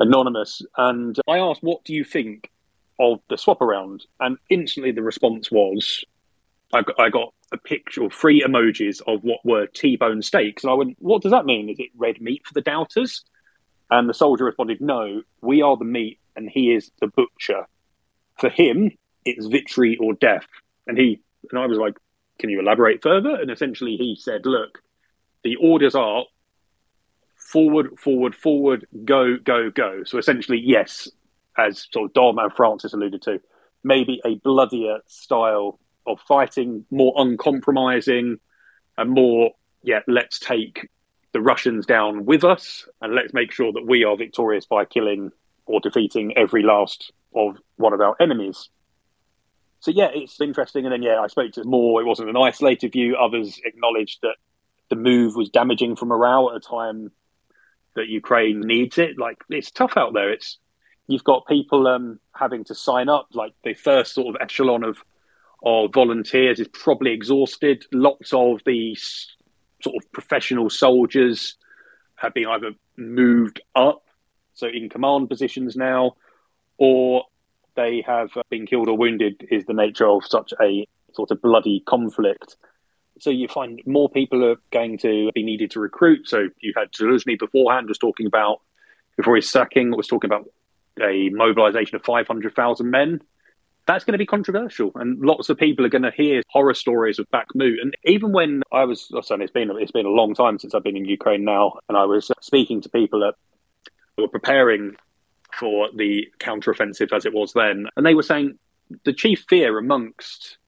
[0.00, 2.50] anonymous, and I asked, "What do you think
[2.98, 6.04] of the swap around?" And instantly, the response was,
[6.72, 10.74] "I got, I got a picture three emojis of what were T-bone steaks." And I
[10.74, 11.68] went, "What does that mean?
[11.68, 13.24] Is it red meat for the doubters?"
[13.90, 17.66] And the soldier responded, "No, we are the meat, and he is the butcher."
[18.38, 18.90] For him,
[19.24, 20.46] it's victory or death.
[20.86, 21.96] And he and I was like,
[22.38, 23.34] can you elaborate further?
[23.34, 24.82] And essentially he said, look,
[25.44, 26.24] the orders are
[27.36, 30.04] forward, forward, forward, go, go, go.
[30.04, 31.08] So essentially, yes,
[31.58, 33.40] as sort of Dom and Francis alluded to,
[33.84, 38.38] maybe a bloodier style of fighting, more uncompromising,
[38.96, 39.50] and more,
[39.82, 40.88] yeah, let's take
[41.32, 45.30] the Russians down with us and let's make sure that we are victorious by killing
[45.66, 48.68] or defeating every last of one of our enemies.
[49.80, 50.84] So yeah, it's interesting.
[50.84, 52.00] And then yeah, I spoke to more.
[52.00, 53.16] It wasn't an isolated view.
[53.16, 54.36] Others acknowledged that
[54.90, 57.10] the move was damaging for morale at a time
[57.96, 59.18] that Ukraine needs it.
[59.18, 60.30] Like it's tough out there.
[60.30, 60.58] It's
[61.08, 63.28] you've got people um, having to sign up.
[63.32, 64.98] Like the first sort of echelon of
[65.64, 67.84] of volunteers is probably exhausted.
[67.92, 68.96] Lots of the
[69.82, 71.56] sort of professional soldiers
[72.16, 74.04] have been either moved up,
[74.54, 76.16] so in command positions now,
[76.78, 77.24] or
[77.74, 81.40] they have uh, been killed or wounded is the nature of such a sort of
[81.40, 82.56] bloody conflict.
[83.20, 86.28] So you find more people are going to be needed to recruit.
[86.28, 88.60] So you had Zaluzhny beforehand was talking about
[89.16, 90.48] before his sacking was talking about
[91.00, 93.20] a mobilization of 500,000 men.
[93.86, 97.18] That's going to be controversial, and lots of people are going to hear horror stories
[97.18, 97.80] of Bakhmut.
[97.82, 100.74] And even when I was, oh, sorry, it's been it's been a long time since
[100.74, 103.34] I've been in Ukraine now, and I was speaking to people that
[104.16, 104.96] were preparing
[105.58, 107.86] for the counteroffensive as it was then.
[107.96, 108.58] And they were saying
[109.04, 110.58] the chief fear amongst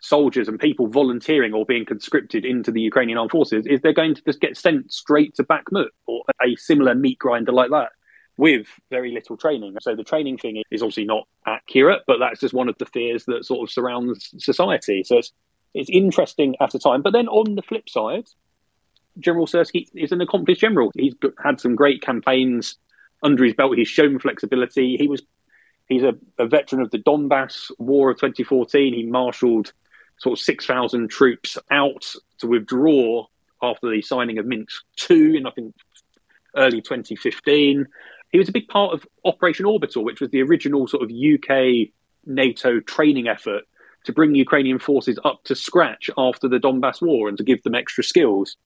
[0.00, 4.14] soldiers and people volunteering or being conscripted into the Ukrainian armed forces is they're going
[4.14, 7.90] to just get sent straight to Bakhmut or a similar meat grinder like that
[8.36, 9.76] with very little training.
[9.80, 13.24] So the training thing is obviously not accurate, but that's just one of the fears
[13.26, 15.02] that sort of surrounds society.
[15.04, 15.32] So it's
[15.74, 17.02] it's interesting at a time.
[17.02, 18.26] But then on the flip side,
[19.18, 20.90] General Syrskyi is an accomplished general.
[20.94, 22.76] He's had some great campaigns
[23.22, 23.76] under his belt.
[23.76, 24.96] He's shown flexibility.
[24.96, 25.22] He was
[25.88, 28.94] he's a, a veteran of the Donbass War of 2014.
[28.94, 29.72] He marshalled
[30.18, 33.26] sort of 6,000 troops out to withdraw
[33.62, 35.74] after the signing of Minsk II in I think
[36.56, 37.86] early 2015.
[38.36, 41.88] He was a big part of Operation Orbital, which was the original sort of UK
[42.26, 43.62] NATO training effort
[44.04, 47.74] to bring Ukrainian forces up to scratch after the Donbass War and to give them
[47.74, 48.58] extra skills.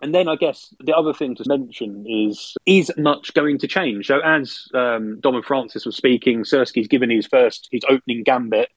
[0.00, 4.06] And then I guess the other thing to mention is is much going to change?
[4.06, 8.70] So as um, Dom and Francis was speaking, Syrskyi's given his first his opening gambit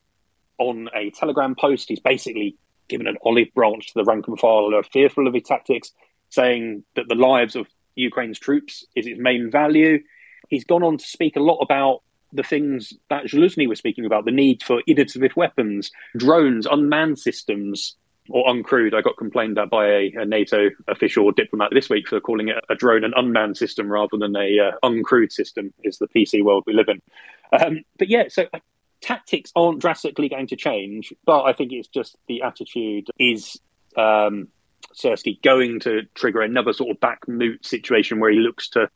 [0.58, 1.88] on a Telegram post.
[1.88, 2.58] He's basically
[2.90, 5.94] given an olive branch to the rank and file who are fearful of his tactics,
[6.28, 10.00] saying that the lives of Ukraine's troops is its main value.
[10.48, 12.02] He's gone on to speak a lot about
[12.34, 17.96] the things that Zaluzhny was speaking about, the need for innovative weapons, drones, unmanned systems,
[18.30, 18.94] or uncrewed.
[18.94, 22.50] I got complained at by a, a, NATO official or diplomat this week for calling
[22.50, 25.74] it a drone and unmanned system rather than a uh, uncrewed system.
[25.84, 27.02] Is the PC world we live in?
[27.58, 28.60] Um, but yeah, so uh,
[29.02, 33.60] tactics aren't drastically going to change, but I think it's just the attitude is.
[33.96, 34.50] Um,
[34.96, 38.90] Syrskyi going to trigger another sort of Bakhmut situation where he looks to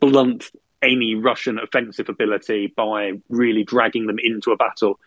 [0.00, 0.50] blunt
[0.84, 5.00] any Russian offensive ability by really dragging them into a battle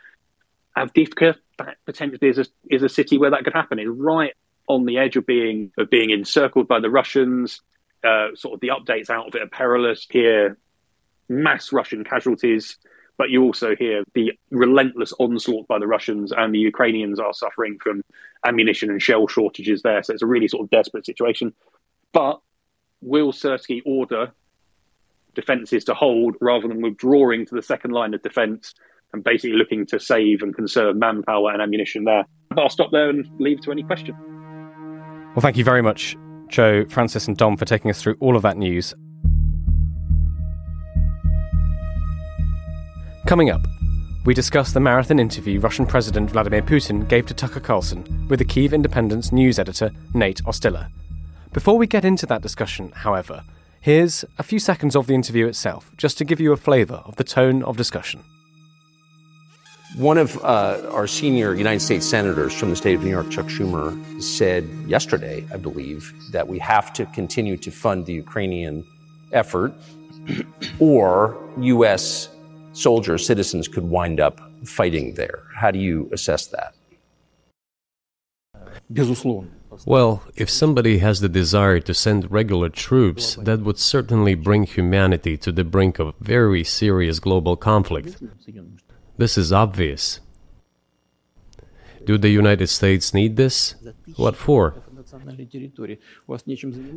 [0.77, 3.79] Avdiivka that potentially is a, is a city where that could happen.
[3.79, 4.33] It's right
[4.67, 7.61] on the edge of being of being encircled by the Russians.
[8.03, 10.05] uh, sort of the updates out of it are perilous.
[10.09, 10.57] Here,
[11.29, 12.77] mass Russian casualties,
[13.17, 17.77] but you also hear the relentless onslaught by the Russians, and the Ukrainians are suffering
[17.81, 18.03] from
[18.45, 20.03] ammunition and shell shortages there.
[20.03, 21.53] So it's a really sort of desperate situation.
[22.13, 22.39] But
[23.01, 24.31] will Syrskyi order
[25.37, 28.73] defences to hold rather than withdrawing to the second line of defence
[29.13, 32.25] and basically looking to save and conserve manpower and ammunition there?
[32.49, 34.15] But I'll stop there and leave to any question.
[35.33, 36.17] Well, thank you very much,
[36.49, 38.93] Joe, Francis, and Dom, for taking us through all of that news.
[43.27, 43.61] Coming up,
[44.25, 48.45] we discuss the marathon interview Russian President Vladimir Putin gave to Tucker Carlson with the
[48.45, 50.89] Kyiv Independent news editor Nate Ostiller.
[51.53, 53.43] Before we get into that discussion, however,
[53.79, 57.15] here's a few seconds of the interview itself, just to give you a flavour of
[57.15, 58.23] the tone of discussion.
[59.95, 63.45] One of uh, our senior United States senators from the state of New York, Chuck
[63.45, 68.85] Schumer, said yesterday, I believe, that we have to continue to fund the Ukrainian
[69.31, 69.73] effort,
[70.79, 72.29] or U.S.
[72.73, 75.43] soldiers, citizens could wind up fighting there.
[75.55, 76.73] How do you assess that?
[79.85, 85.37] Well, if somebody has the desire to send regular troops, that would certainly bring humanity
[85.37, 88.17] to the brink of very serious global conflict.
[89.17, 90.19] This is obvious.
[92.05, 93.75] Do the United States need this?
[94.15, 94.81] What for?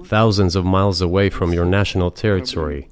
[0.05, 2.89] Thousands of miles away from your national territory.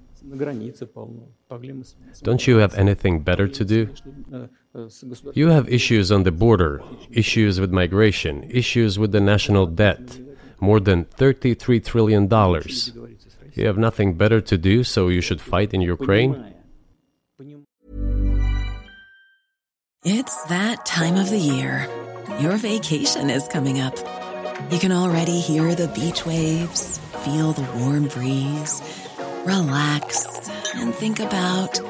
[2.22, 3.88] Don't you have anything better to do?
[5.35, 10.19] You have issues on the border, issues with migration, issues with the national debt,
[10.61, 12.29] more than $33 trillion.
[13.55, 16.55] You have nothing better to do, so you should fight in Ukraine?
[20.05, 21.88] It's that time of the year.
[22.41, 23.97] Your vacation is coming up.
[24.71, 28.81] You can already hear the beach waves, feel the warm breeze,
[29.45, 30.27] relax,
[30.77, 31.81] and think about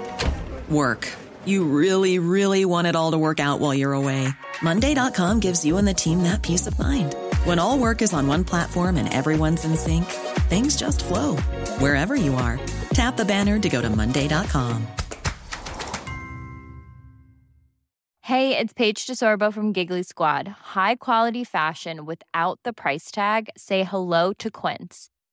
[0.71, 1.09] work.
[1.49, 4.29] You really, really want it all to work out while you're away.
[4.61, 7.15] Monday.com gives you and the team that peace of mind.
[7.45, 10.05] When all work is on one platform and everyone's in sync,
[10.51, 11.37] things just flow
[11.81, 12.61] wherever you are.
[12.91, 14.87] Tap the banner to go to Monday.com.
[18.21, 20.47] Hey, it's Paige DeSorbo from Giggly Squad.
[20.77, 23.49] High quality fashion without the price tag?
[23.57, 25.09] Say hello to Quince.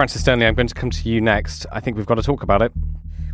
[0.00, 1.66] Francis Dearnley, I'm going to come to you next.
[1.72, 2.72] I think we've got to talk about it.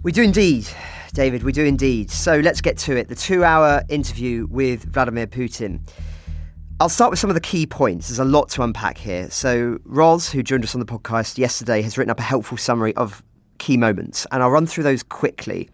[0.02, 0.66] We do indeed,
[1.12, 2.11] David, we do indeed.
[2.11, 3.07] So let's get to it.
[3.07, 5.79] The two hour interview with Vladimir Putin.
[6.81, 8.09] I'll start with some of the key points.
[8.09, 9.31] There's a lot to unpack here.
[9.31, 12.96] So, Roz, who joined us on the podcast yesterday, has written up a helpful summary
[12.96, 13.22] of
[13.59, 15.70] key moments, and I'll run through those quickly.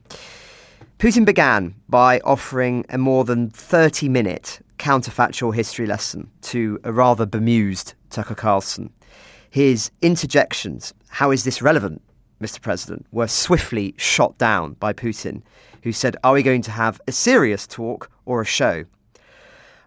[0.98, 7.24] Putin began by offering a more than 30 minute counterfactual history lesson to a rather
[7.24, 8.92] bemused Tucker Carlson.
[9.52, 12.00] His interjections, how is this relevant,
[12.40, 12.58] Mr.
[12.58, 15.42] President, were swiftly shot down by Putin,
[15.82, 18.86] who said, Are we going to have a serious talk or a show?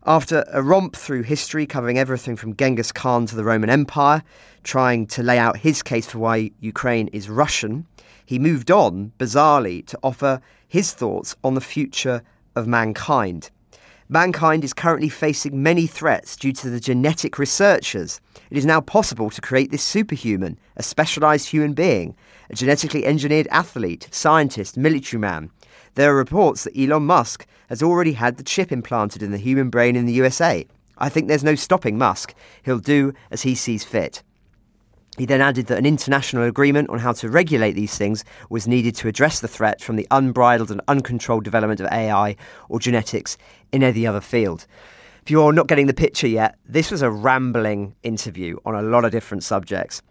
[0.05, 4.21] After a romp through history covering everything from Genghis Khan to the Roman Empire,
[4.63, 7.87] trying to lay out his case for why Ukraine is Russian,
[8.23, 12.21] he moved on, bizarrely, to offer his thoughts on the future
[12.55, 13.49] of mankind.
[14.07, 18.21] Mankind is currently facing many threats due to the genetic researchers.
[18.51, 22.15] It is now possible to create this superhuman, a specialized human being,
[22.51, 25.49] a genetically engineered athlete, scientist, military man.
[25.95, 29.71] There are reports that Elon Musk has already had the chip implanted in the human
[29.71, 30.67] brain in the USA.
[30.99, 32.35] I think there's no stopping Musk.
[32.63, 34.21] He'll do as he sees fit.
[35.17, 38.95] He then added that an international agreement on how to regulate these things was needed
[38.95, 42.35] to address the threat from the unbridled and uncontrolled development of AI
[42.67, 43.37] or genetics
[43.71, 44.65] in any other field.
[45.21, 49.05] If you're not getting the picture yet, this was a rambling interview on a lot
[49.05, 50.01] of different subjects.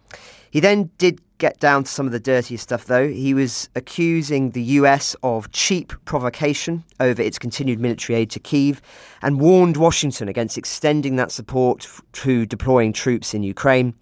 [0.51, 3.07] He then did get down to some of the dirtiest stuff, though.
[3.07, 8.81] He was accusing the US of cheap provocation over its continued military aid to Kiev
[9.21, 13.93] and warned Washington against extending that support to deploying troops in Ukraine.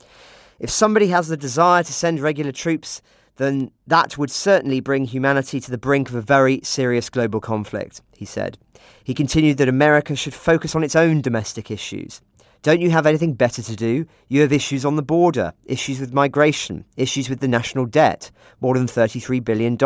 [0.60, 3.02] If somebody has the desire to send regular troops,
[3.38, 8.02] then that would certainly bring humanity to the brink of a very serious global conflict,
[8.16, 8.58] he said.
[9.04, 12.22] He continued that America should focus on its own domestic issues.
[12.62, 14.06] Don't you have anything better to do?
[14.30, 18.32] You have issues on the border, issues with migration, issues with the national debt,
[18.62, 19.78] more than $33 billion.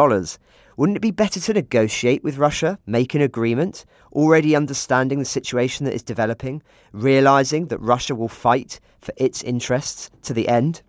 [0.78, 5.86] Wouldn't it be better to negotiate with Russia, make an agreement, already understanding the situation
[5.86, 10.84] that is developing, realizing that Russia will fight for its interests to the end?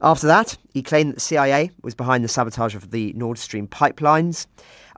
[0.00, 3.66] After that, he claimed that the CIA was behind the sabotage of the Nord Stream
[3.66, 4.46] pipelines.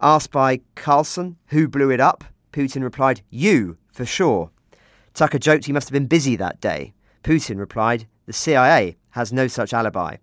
[0.02, 4.50] Asked by Carlson who blew it up, Putin replied, You, for sure.
[5.14, 6.92] Tucker joked he must have been busy that day.
[7.24, 10.16] Putin replied, The CIA has no such alibi.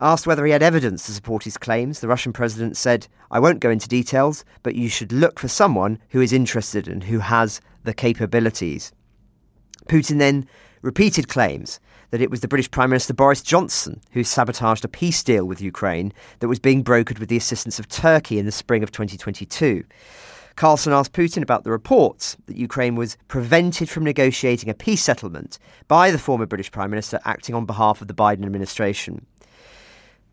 [0.00, 3.60] Asked whether he had evidence to support his claims, the Russian president said, I won't
[3.60, 7.60] go into details, but you should look for someone who is interested and who has
[7.82, 8.92] the capabilities.
[9.88, 10.46] Putin then
[10.82, 11.80] repeated claims
[12.10, 15.60] that it was the British Prime Minister Boris Johnson who sabotaged a peace deal with
[15.60, 19.84] Ukraine that was being brokered with the assistance of Turkey in the spring of 2022.
[20.56, 25.58] Carlson asked Putin about the reports that Ukraine was prevented from negotiating a peace settlement
[25.86, 29.24] by the former British Prime Minister acting on behalf of the Biden administration.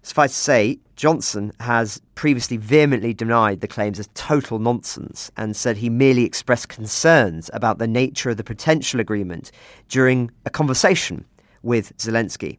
[0.02, 5.78] Suffice to say, Johnson has previously vehemently denied the claims as total nonsense and said
[5.78, 9.52] he merely expressed concerns about the nature of the potential agreement
[9.90, 11.26] during a conversation
[11.66, 12.58] with Zelensky.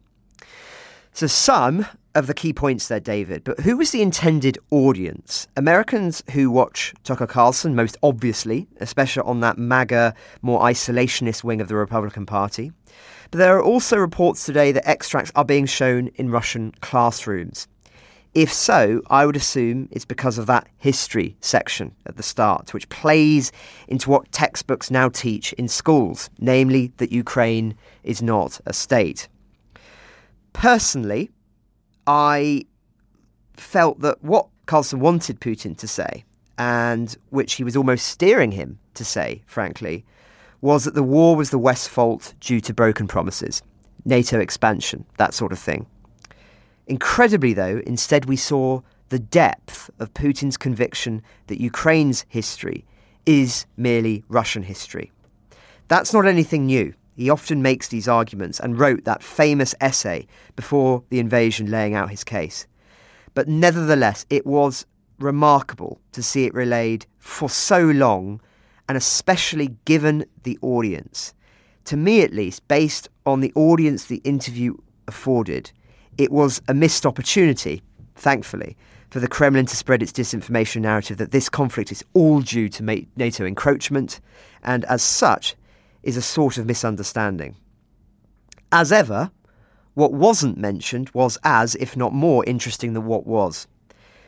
[1.13, 3.43] So, some of the key points there, David.
[3.43, 5.47] But who was the intended audience?
[5.55, 11.67] Americans who watch Tucker Carlson, most obviously, especially on that MAGA, more isolationist wing of
[11.67, 12.71] the Republican Party.
[13.31, 17.67] But there are also reports today that extracts are being shown in Russian classrooms.
[18.33, 22.87] If so, I would assume it's because of that history section at the start, which
[22.89, 23.51] plays
[23.87, 29.27] into what textbooks now teach in schools, namely that Ukraine is not a state.
[30.53, 31.31] Personally,
[32.05, 32.65] I
[33.55, 36.23] felt that what Carlson wanted Putin to say,
[36.57, 40.05] and which he was almost steering him to say, frankly,
[40.61, 43.61] was that the war was the West's fault due to broken promises,
[44.05, 45.85] NATO expansion, that sort of thing.
[46.87, 52.85] Incredibly, though, instead we saw the depth of Putin's conviction that Ukraine's history
[53.25, 55.11] is merely Russian history.
[55.89, 56.93] That's not anything new.
[57.15, 62.09] He often makes these arguments and wrote that famous essay before the invasion laying out
[62.09, 62.67] his case.
[63.33, 64.85] But nevertheless, it was
[65.19, 68.39] remarkable to see it relayed for so long,
[68.87, 71.33] and especially given the audience.
[71.85, 74.75] To me, at least, based on the audience the interview
[75.07, 75.71] afforded,
[76.17, 77.81] it was a missed opportunity,
[78.15, 78.75] thankfully,
[79.09, 83.05] for the Kremlin to spread its disinformation narrative that this conflict is all due to
[83.15, 84.19] NATO encroachment,
[84.63, 85.55] and as such,
[86.03, 87.55] is a sort of misunderstanding.
[88.71, 89.31] As ever,
[89.93, 93.67] what wasn't mentioned was as, if not more, interesting than what was.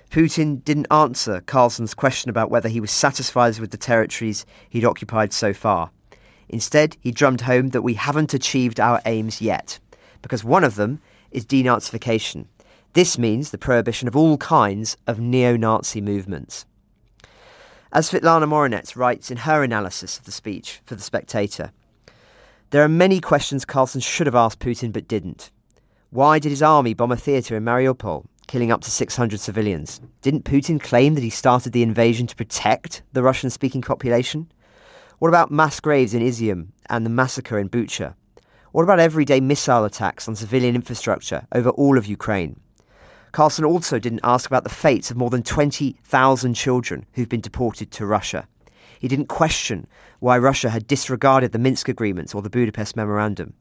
[0.10, 5.32] Putin didn't answer Carlson's question about whether he was satisfied with the territories he'd occupied
[5.34, 5.92] so far.
[6.48, 9.78] Instead, he drummed home that we haven't achieved our aims yet,
[10.24, 11.00] because one of them
[11.32, 12.48] is denazification.
[12.94, 16.66] This means the prohibition of all kinds of neo Nazi movements.
[17.92, 21.72] As Svitlana Morenets writes in her analysis of the speech for The Spectator,
[22.72, 25.50] there are many questions Carlson should have asked Putin but didn't.
[26.12, 30.02] Why did his army bomb a theatre in Mariupol, killing up to 600 civilians?
[30.22, 34.52] Didn't Putin claim that he started the invasion to protect the Russian speaking population?
[35.18, 38.16] What about mass graves in Izium and the massacre in Bucha?
[38.72, 42.60] What about everyday missile attacks on civilian infrastructure over all of Ukraine?
[43.32, 47.90] Carlson also didn't ask about the fates of more than 20,000 children who've been deported
[47.92, 48.48] to Russia.
[49.00, 49.88] He didn't question
[50.20, 53.54] why Russia had disregarded the Minsk agreements or the Budapest Memorandum.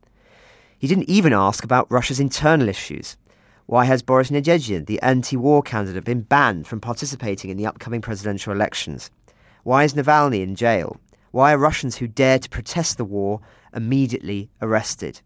[0.79, 3.17] He didn't even ask about Russia's internal issues.
[3.65, 8.03] Why has Boris Nadezhdin, the anti war candidate, been banned from participating in the upcoming
[8.03, 9.11] presidential elections?
[9.63, 10.99] Why is Navalny in jail?
[11.31, 13.41] Why are Russians who dare to protest the war
[13.75, 15.21] immediately arrested?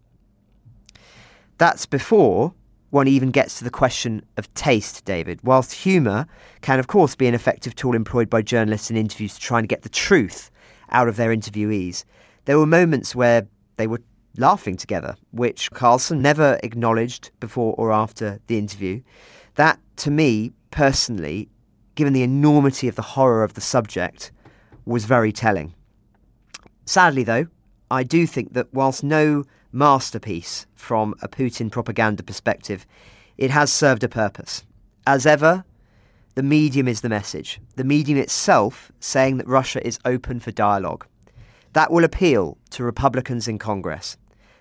[1.58, 2.54] That's before
[2.90, 5.40] one even gets to the question of taste, David.
[5.42, 6.26] Whilst humour
[6.60, 9.68] can, of course, be an effective tool employed by journalists in interviews to try and
[9.68, 10.50] get the truth
[10.90, 12.04] out of their interviewees,
[12.44, 14.02] there were moments where they were
[14.36, 19.00] laughing together, which Carlson never acknowledged before or after the interview.
[19.54, 21.48] That, to me, personally,
[21.94, 24.32] given the enormity of the horror of the subject,
[24.84, 25.74] was very telling.
[26.84, 27.46] Sadly, though,
[27.92, 32.86] I do think that whilst no masterpiece from a Putin propaganda perspective,
[33.36, 34.64] it has served a purpose.
[35.06, 35.64] As ever,
[36.34, 37.60] the medium is the message.
[37.76, 41.06] The medium itself saying that Russia is open for dialogue.
[41.74, 44.16] That will appeal to Republicans in Congress.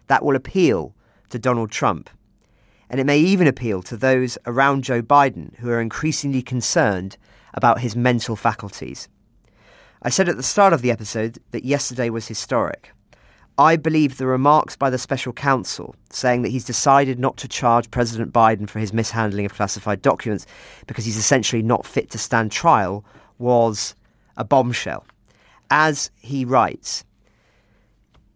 [0.08, 0.94] That will appeal
[1.30, 2.10] to Donald Trump.
[2.90, 7.16] and it may even appeal to those around Joe Biden who are increasingly concerned
[7.54, 9.08] about his mental faculties.
[10.02, 12.92] I said at the start of the episode that yesterday was historic.
[13.62, 17.92] I believe the remarks by the special counsel saying that he's decided not to charge
[17.92, 20.48] President Biden for his mishandling of classified documents
[20.88, 23.06] because he's essentially not fit to stand trial
[23.38, 23.94] was
[24.36, 25.06] a bombshell.
[25.70, 27.06] As he writes,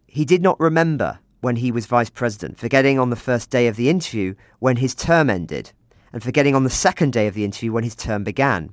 [0.06, 3.74] he did not remember when he was vice president, forgetting on the first day of
[3.74, 5.72] the interview when his term ended,
[6.12, 8.72] and forgetting on the second day of the interview when his term began.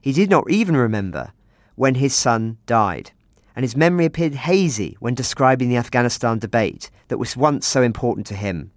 [0.00, 1.30] He did not even remember
[1.76, 3.12] when his son died
[3.56, 8.26] and his memory appeared hazy when describing the Afghanistan debate that was once so important
[8.26, 8.70] to him.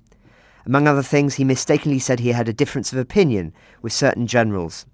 [0.66, 4.86] Among other things, he mistakenly said he had a difference of opinion with certain generals.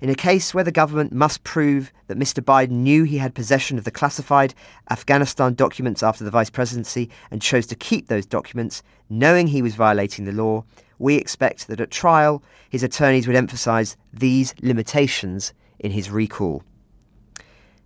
[0.00, 2.42] In a case where the government must prove that Mr.
[2.42, 4.54] Biden knew he had possession of the classified
[4.90, 9.74] Afghanistan documents after the vice presidency and chose to keep those documents, knowing he was
[9.74, 10.64] violating the law,
[10.98, 16.62] we expect that at trial his attorneys would emphasise these limitations in his recall.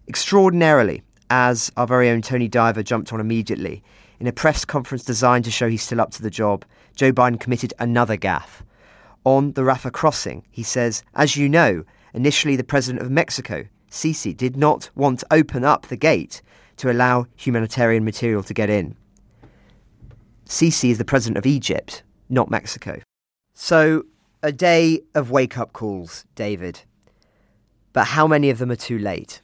[0.06, 3.82] Extraordinarily, as our very own Tony Diver jumped on immediately.
[4.20, 6.64] In a press conference designed to show he's still up to the job,
[6.94, 8.62] Joe Biden committed another gaffe.
[9.24, 14.36] On the Rafah crossing, he says, As you know, initially the president of Mexico, Sisi,
[14.36, 16.42] did not want to open up the gate
[16.76, 18.96] to allow humanitarian material to get in.
[20.46, 23.00] Sisi is the president of Egypt, not Mexico.
[23.54, 24.04] So,
[24.42, 26.80] a day of wake up calls, David.
[27.92, 29.40] But how many of them are too late?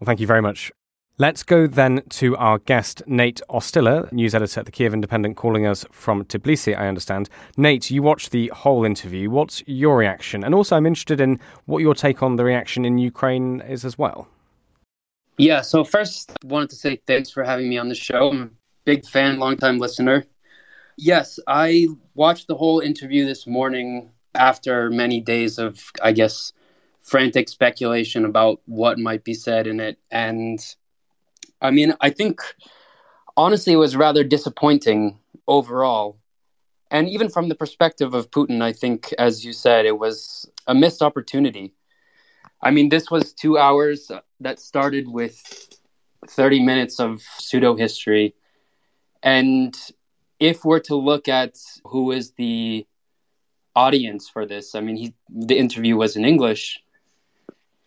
[0.00, 0.72] Well, thank you very much.
[1.16, 5.64] Let's go then to our guest, Nate Ostiller, news editor at the Kyiv Independent, calling
[5.64, 7.28] us from Tbilisi, I understand.
[7.56, 9.30] Nate, you watched the whole interview.
[9.30, 10.42] What's your reaction?
[10.42, 13.96] And also, I'm interested in what your take on the reaction in Ukraine is as
[13.96, 14.26] well.
[15.38, 18.30] Yeah, so first, I wanted to say thanks for having me on the show.
[18.30, 18.50] I'm a
[18.84, 20.24] big fan, longtime listener.
[20.96, 26.52] Yes, I watched the whole interview this morning after many days of, I guess,
[27.04, 29.98] frantic speculation about what might be said in it.
[30.10, 30.58] And
[31.60, 32.40] I mean, I think
[33.36, 36.18] honestly, it was rather disappointing overall.
[36.90, 40.74] And even from the perspective of Putin, I think, as you said, it was a
[40.74, 41.74] missed opportunity.
[42.62, 45.42] I mean, this was two hours that started with
[46.28, 48.34] 30 minutes of pseudo history.
[49.22, 49.76] And
[50.40, 52.86] if we're to look at who is the
[53.76, 56.80] audience for this, I mean, he, the interview was in English.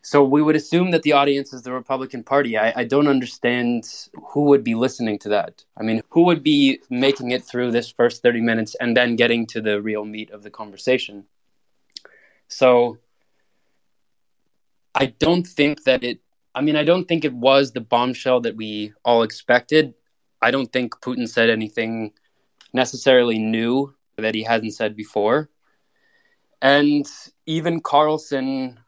[0.08, 2.58] So we would assume that the audience is the Republican Party.
[2.58, 5.66] I, I, don't understand who would be listening to that.
[5.76, 9.46] I mean, who would be making it through this first 30 minutes and then getting
[9.48, 11.26] to the real meat of the conversation?
[12.48, 13.00] So
[14.96, 16.22] I don't think that it,
[16.56, 19.94] I mean, I don't think it was the bombshell that we all expected.
[20.42, 22.14] I don't think Putin said anything
[22.72, 25.50] necessarily new that he hadn't said before.
[26.62, 27.06] And
[27.46, 28.80] even Carlson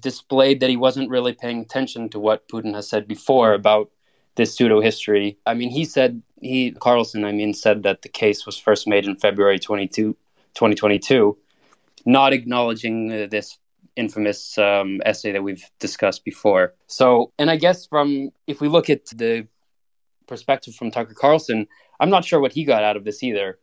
[0.00, 3.90] displayed that he wasn't really paying attention to what Putin has said before about
[4.36, 5.38] this pseudo history.
[5.46, 9.06] I mean, he said, he, Carlson, I mean, said that the case was first made
[9.06, 10.14] in February 22,
[10.54, 11.36] 2022,
[12.06, 13.58] not acknowledging uh, this
[13.96, 16.74] infamous um, essay that we've discussed before.
[16.86, 19.46] So, and I guess from, if we look at the
[20.26, 21.66] perspective from Tucker Carlson,
[21.98, 23.58] I'm not sure what he got out of this either.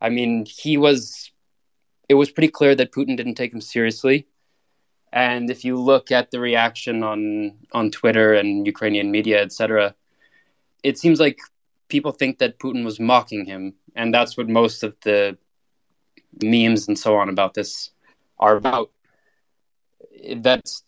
[0.00, 1.30] I mean, he was,
[2.08, 4.26] it was pretty clear that Putin didn't take him seriously.
[5.12, 9.94] And if you look at the reaction on on Twitter and Ukrainian media, etc.,
[10.82, 11.38] it seems like
[11.88, 15.36] people think that Putin was mocking him, and that's what most of the
[16.42, 17.90] memes and so on about this
[18.38, 18.90] are about.
[20.36, 20.84] That's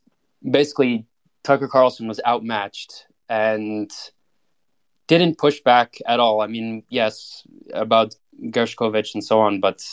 [0.49, 1.07] basically
[1.43, 3.91] Tucker Carlson was outmatched and
[5.09, 6.41] didn't push back at all.
[6.41, 9.85] I mean, yes, about Gershkovich and so on, but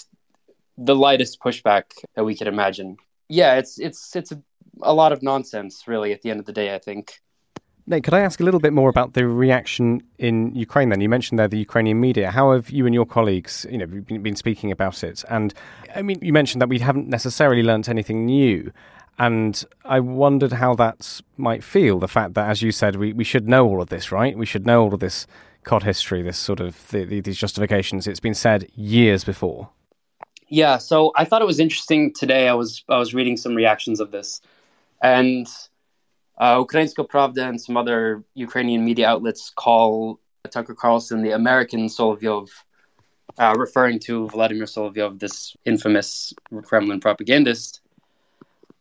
[0.77, 2.97] the lightest pushback that we could imagine
[3.29, 4.41] yeah, it's it's it's a,
[4.81, 6.11] a lot of nonsense, really.
[6.11, 7.21] At the end of the day, I think.
[7.87, 10.89] Nate, could I ask a little bit more about the reaction in Ukraine?
[10.89, 12.29] Then you mentioned there the Ukrainian media.
[12.29, 15.23] How have you and your colleagues, you know, been, been speaking about it?
[15.27, 15.55] And
[15.95, 18.71] I mean, you mentioned that we haven't necessarily learnt anything new.
[19.17, 21.97] And I wondered how that might feel.
[21.97, 24.37] The fact that, as you said, we, we should know all of this, right?
[24.37, 25.25] We should know all of this
[25.63, 28.05] COD history, this sort of the, the, these justifications.
[28.05, 29.69] It's been said years before.
[30.49, 32.47] Yeah, so I thought it was interesting today.
[32.47, 34.41] I was I was reading some reactions of this,
[35.01, 35.47] and
[36.39, 40.19] uh, Ukrainska Pravda and some other Ukrainian media outlets call
[40.49, 42.49] Tucker Carlson the American Solovyov,
[43.37, 46.33] uh, referring to Vladimir Solovyov, this infamous
[46.63, 47.81] Kremlin propagandist.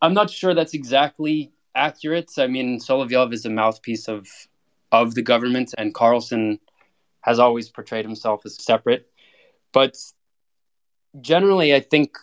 [0.00, 2.30] I'm not sure that's exactly accurate.
[2.38, 4.26] I mean, Solovyov is a mouthpiece of
[4.90, 6.60] of the government, and Carlson
[7.20, 9.10] has always portrayed himself as separate.
[9.72, 9.98] But
[11.20, 12.16] generally, I think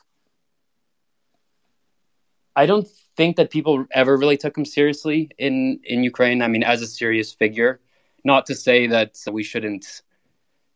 [2.56, 6.42] I don't think that people ever really took him seriously in in Ukraine.
[6.42, 7.80] I mean, as a serious figure.
[8.24, 10.02] Not to say that we shouldn't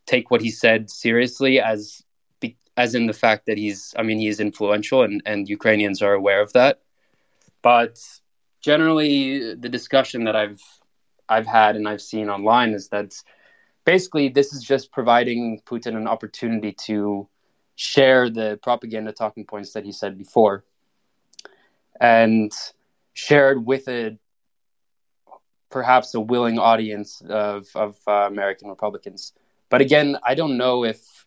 [0.05, 2.03] take what he said seriously, as
[2.77, 3.93] as in the fact that he's.
[3.97, 6.81] I mean, he is influential, and and Ukrainians are aware of that.
[7.61, 7.99] But
[8.61, 10.61] generally, the discussion that I've
[11.27, 13.15] I've had and I've seen online is that
[13.85, 17.27] basically this is just providing Putin an opportunity to
[17.79, 20.65] share the propaganda talking points that he said before
[22.01, 22.51] and
[23.13, 24.17] shared with a
[25.69, 29.31] perhaps a willing audience of, of uh, American Republicans.
[29.69, 31.25] But again, I don't know if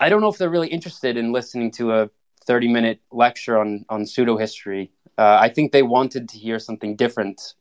[0.00, 2.10] I don't know if they're really interested in listening to a
[2.46, 4.90] 30 minute lecture on on pseudo history.
[5.16, 7.54] Uh, I think they wanted to hear something different,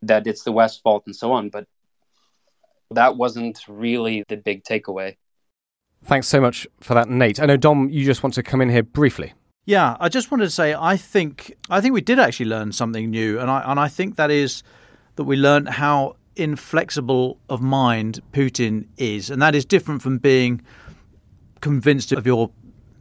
[0.00, 1.50] that it's the West's fault and so on.
[1.50, 1.66] But
[2.90, 5.16] that wasn't really the big takeaway.
[6.04, 7.40] Thanks so much for that, Nate.
[7.40, 9.32] I know Dom, you just want to come in here briefly.
[9.64, 13.10] Yeah, I just wanted to say I think I think we did actually learn something
[13.10, 14.62] new, and I and I think that is
[15.16, 20.60] that we learned how inflexible of mind Putin is, and that is different from being
[21.62, 22.50] convinced of your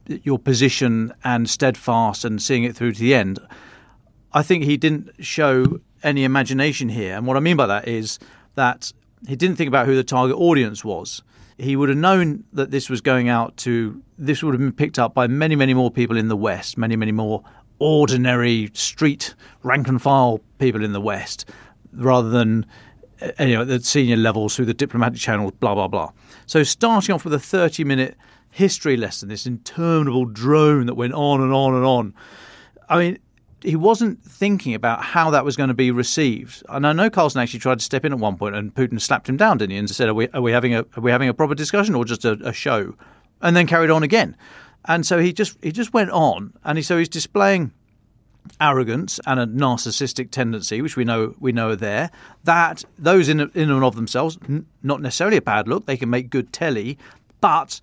[0.08, 3.39] your position and steadfast and seeing it through to the end.
[4.32, 8.20] I think he didn't show any imagination here, and what I mean by that is
[8.56, 8.93] that
[9.28, 11.22] he didn't think about who the target audience was
[11.58, 14.99] he would have known that this was going out to this would have been picked
[14.99, 17.43] up by many many more people in the west many many more
[17.80, 21.49] ordinary street rank and file people in the west
[21.93, 22.66] rather than
[23.22, 26.12] uh, you know at the senior levels through the diplomatic channels blah blah blah.
[26.45, 28.16] So starting off with a 30 minute
[28.49, 32.14] history lesson this interminable drone that went on and on and on.
[32.89, 33.20] I mean
[33.64, 36.64] he wasn't thinking about how that was going to be received.
[36.70, 39.28] And I know Carlson actually tried to step in at one point, and Putin slapped
[39.30, 39.78] him down, didn't he?
[39.78, 42.05] And said, "Are we are we having a are we having a proper discussion or
[42.05, 42.95] just a, a show?"
[43.41, 44.36] And then carried on again.
[44.86, 47.72] And so he just he just went on, and he so he's displaying
[48.59, 52.11] arrogance and a narcissistic tendency, which we know we know are there.
[52.43, 55.86] That those in in and of themselves, n- not necessarily a bad look.
[55.86, 56.97] They can make good telly,
[57.41, 57.82] but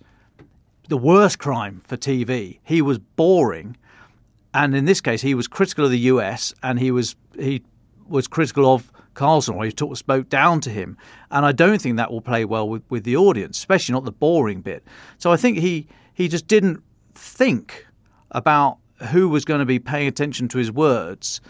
[0.89, 2.59] the worst crime for TV.
[2.63, 3.77] He was boring
[4.53, 7.63] and in this case, he was critical of the US and he was he
[8.07, 10.97] was critical of Carlson, or he talked, spoke down to him.
[11.31, 14.11] And I don't think that will play well with, with the audience, especially not the
[14.11, 14.83] boring bit.
[15.17, 16.83] So I think he he just didn't
[17.15, 17.87] think
[18.31, 18.77] about
[19.11, 21.41] who was going to be paying attention to his words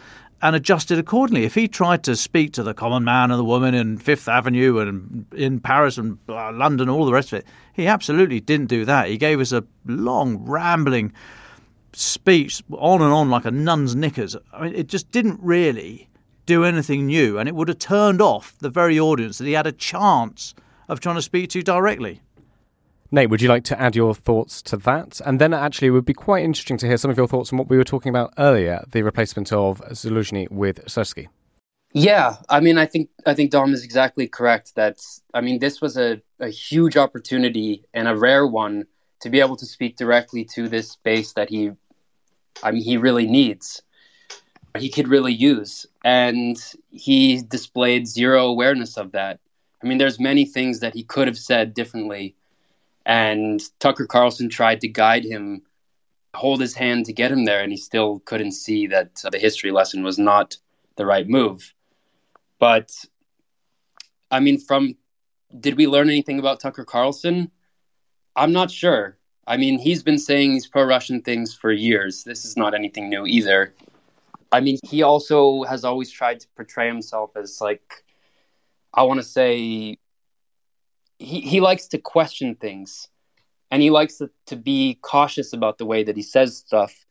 [0.42, 1.44] and adjusted accordingly.
[1.44, 4.80] If he tried to speak to the common man and the woman in Fifth Avenue
[4.80, 8.86] and in Paris and uh, London, all the rest of it, he absolutely didn't do
[8.86, 9.08] that.
[9.08, 11.14] He gave us a long, rambling
[11.94, 14.36] speech on and on like a nun's knickers.
[14.54, 16.10] I mean, it just didn't really
[16.46, 19.68] do anything new, and it would have turned off the very audience that he had
[19.68, 20.54] a chance
[20.88, 22.22] of trying to speak to directly.
[23.14, 25.20] Nate, would you like to add your thoughts to that?
[25.26, 27.60] And then actually, it would be quite interesting to hear some of your thoughts on
[27.60, 31.28] what we were talking about earlier the replacement of Zaluzhny with Syrsky.
[31.94, 34.76] Yeah, I mean, I think I think Dom is exactly correct.
[34.76, 35.00] That
[35.34, 38.86] I mean, this was a, a huge opportunity and a rare one
[39.22, 41.72] to be able to speak directly to this base that he
[42.64, 43.82] I mean, he really needs.
[44.78, 46.58] He could really use, and
[46.90, 49.40] he displayed zero awareness of that.
[49.84, 52.36] I mean, there's many things that he could have said differently,
[53.06, 55.64] and Tucker Carlson tried to guide him,
[56.34, 59.72] hold his hand to get him there, and he still couldn't see that the history
[59.72, 60.56] lesson was not
[60.96, 61.74] the right move.
[62.60, 62.92] But
[64.30, 64.96] I mean, from
[65.60, 67.52] did we learn anything about Tucker Carlson?
[68.36, 69.18] I'm not sure.
[69.52, 72.24] I mean, he's been saying these pro Russian things for years.
[72.24, 73.74] This is not anything new either.
[74.50, 78.06] I mean, he also has always tried to portray himself as like,
[78.94, 79.98] I want to say,
[81.20, 83.10] he, he likes to question things
[83.70, 87.06] and he likes to, to be cautious about the way that he says stuff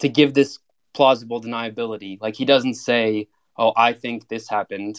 [0.00, 0.58] to give this
[0.92, 2.20] plausible deniability.
[2.20, 4.98] Like, he doesn't say, oh, I think this happened.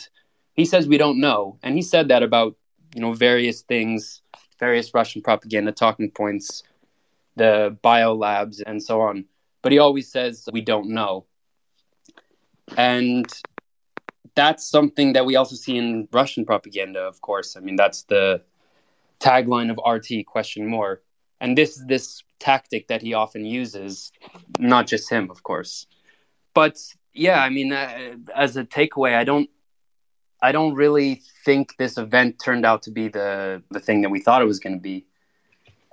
[0.54, 1.60] He says, we don't know.
[1.64, 2.56] And he said that about,
[2.96, 4.22] you know, various things
[4.62, 6.64] various Russian propaganda talking points,
[7.36, 9.26] the bio labs, and so on.
[9.62, 11.26] But he always says, we don't know.
[12.78, 13.26] And
[14.36, 17.58] that's something that we also see in Russian propaganda, of course.
[17.58, 18.42] I mean, that's the
[19.20, 21.02] tagline of RT question more.
[21.42, 24.12] And this this tactic that he often uses,
[24.60, 25.88] not just him, of course.
[26.54, 26.78] But
[27.14, 29.50] yeah, I mean, uh, as a takeaway, I don't
[30.42, 34.20] I don't really think this event turned out to be the the thing that we
[34.20, 35.06] thought it was going to be.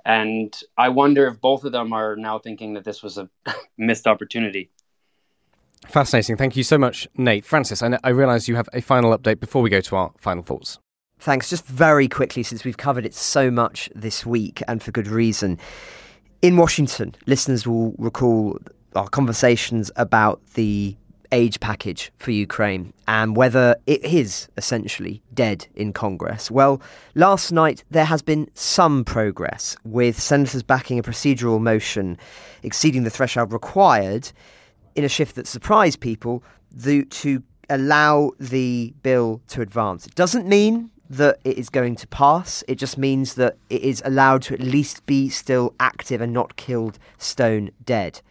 [0.05, 3.29] And I wonder if both of them are now thinking that this was a
[3.77, 4.71] missed opportunity.
[5.87, 6.35] Fascinating.
[6.35, 7.45] Thank you so much, Nate.
[7.45, 10.43] Francis, I, I realize you have a final update before we go to our final
[10.43, 10.79] thoughts.
[11.19, 11.49] Thanks.
[11.49, 15.57] Just very quickly, since we've covered it so much this week and for good reason.
[16.41, 18.57] In Washington, listeners will recall
[18.95, 20.95] our conversations about the
[21.31, 26.49] aid package for Ukraine and whether it is essentially dead in Congress.
[26.49, 26.81] Well,
[27.15, 32.17] last night there has been some progress, with senators backing a procedural motion
[32.63, 34.31] exceeding the threshold required
[34.95, 40.07] in a shift that surprised people the, to allow the bill to advance.
[40.07, 42.63] It doesn't mean that it is going to pass.
[42.67, 46.55] It just means that it is allowed to at least be still active and not
[46.55, 48.21] killed stone dead.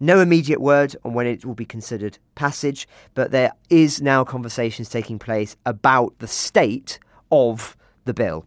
[0.00, 4.88] No immediate word on when it will be considered passage, but there is now conversations
[4.88, 6.98] taking place about the state
[7.30, 8.46] of the bill.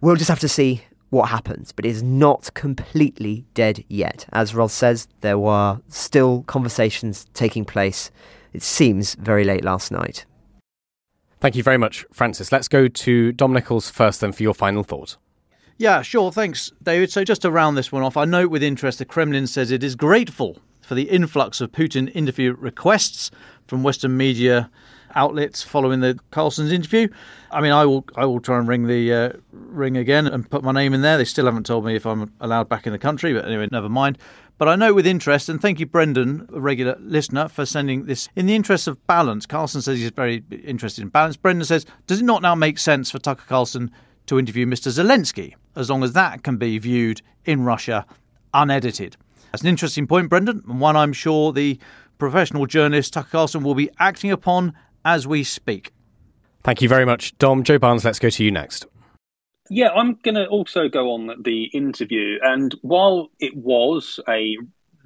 [0.00, 4.26] We'll just have to see what happens, but it is not completely dead yet.
[4.32, 8.10] As Ross says, there were still conversations taking place.
[8.52, 10.26] It seems very late last night.
[11.44, 12.50] Thank you very much, Francis.
[12.50, 15.18] Let's go to Dom Nicholls first, then, for your final thought.
[15.76, 16.32] Yeah, sure.
[16.32, 17.12] Thanks, David.
[17.12, 19.84] So, just to round this one off, I note with interest the Kremlin says it
[19.84, 23.30] is grateful for the influx of Putin interview requests
[23.66, 24.70] from Western media
[25.14, 27.08] outlets following the Carlson's interview.
[27.50, 30.64] I mean, I will I will try and ring the uh, ring again and put
[30.64, 31.18] my name in there.
[31.18, 33.90] They still haven't told me if I'm allowed back in the country, but anyway, never
[33.90, 34.16] mind.
[34.56, 38.28] But I note with interest, and thank you, Brendan, a regular listener, for sending this.
[38.36, 41.36] In the interest of balance, Carlson says he's very interested in balance.
[41.36, 43.90] Brendan says, does it not now make sense for Tucker Carlson
[44.26, 44.92] to interview Mr.
[44.92, 48.06] Zelensky, as long as that can be viewed in Russia
[48.52, 49.16] unedited?
[49.50, 51.78] That's an interesting point, Brendan, and one I'm sure the
[52.18, 54.72] professional journalist Tucker Carlson will be acting upon
[55.04, 55.92] as we speak.
[56.62, 57.64] Thank you very much, Dom.
[57.64, 58.86] Joe Barnes, let's go to you next.
[59.70, 62.38] Yeah, I'm going to also go on the interview.
[62.42, 64.56] And while it was a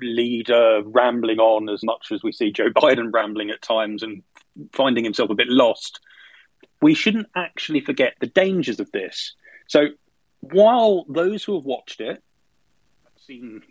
[0.01, 4.23] leader rambling on as much as we see Joe Biden rambling at times and
[4.73, 6.01] finding himself a bit lost,
[6.81, 9.35] we shouldn't actually forget the dangers of this.
[9.69, 9.89] So
[10.41, 12.23] while those who have watched it
[13.05, 13.63] have seen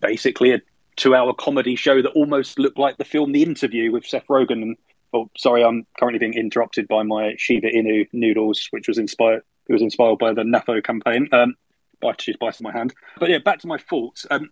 [0.00, 0.60] basically a
[0.96, 4.62] two hour comedy show that almost looked like the film The Interview with Seth Rogen
[4.62, 4.76] and
[5.12, 9.72] oh sorry, I'm currently being interrupted by my Shiba Inu noodles, which was inspired it
[9.72, 11.28] was inspired by the NAFO campaign.
[11.32, 11.54] Um,
[12.18, 12.94] she's biting my hand.
[13.18, 14.26] But yeah, back to my thoughts.
[14.30, 14.50] Um,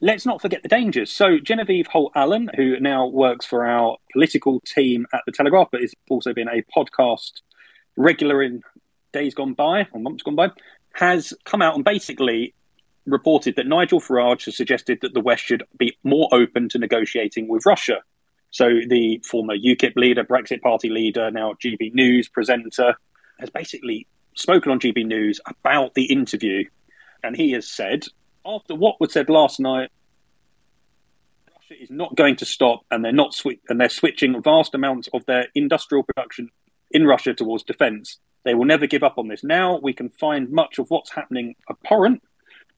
[0.00, 1.10] let's not forget the dangers.
[1.10, 5.94] So Genevieve Holl-Allen, who now works for our political team at the Telegraph, but has
[6.10, 7.42] also been a podcast
[7.96, 8.62] regular in
[9.12, 10.50] days gone by or months gone by,
[10.94, 12.54] has come out and basically
[13.06, 17.48] reported that Nigel Farage has suggested that the West should be more open to negotiating
[17.48, 18.02] with Russia.
[18.50, 22.94] So the former UKIP leader, Brexit Party leader, now GB News presenter,
[23.40, 26.64] has basically spoken on GB News about the interview,
[27.22, 28.06] and he has said,
[28.44, 29.90] after what was said last night,
[31.54, 35.08] Russia is not going to stop, and they're not swi- and they're switching vast amounts
[35.14, 36.50] of their industrial production
[36.90, 38.18] in Russia towards defence.
[38.44, 39.42] They will never give up on this.
[39.42, 42.22] Now we can find much of what's happening abhorrent,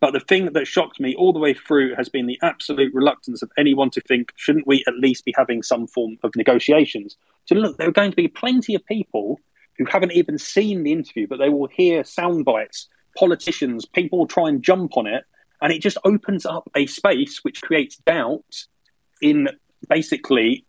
[0.00, 3.42] but the thing that shocked me all the way through has been the absolute reluctance
[3.42, 7.16] of anyone to think, shouldn't we at least be having some form of negotiations?
[7.46, 9.40] So look, there are going to be plenty of people
[9.78, 14.48] who haven't even seen the interview, but they will hear sound bites, politicians, people try
[14.48, 15.24] and jump on it,
[15.60, 18.66] and it just opens up a space which creates doubt
[19.22, 19.48] in
[19.88, 20.64] basically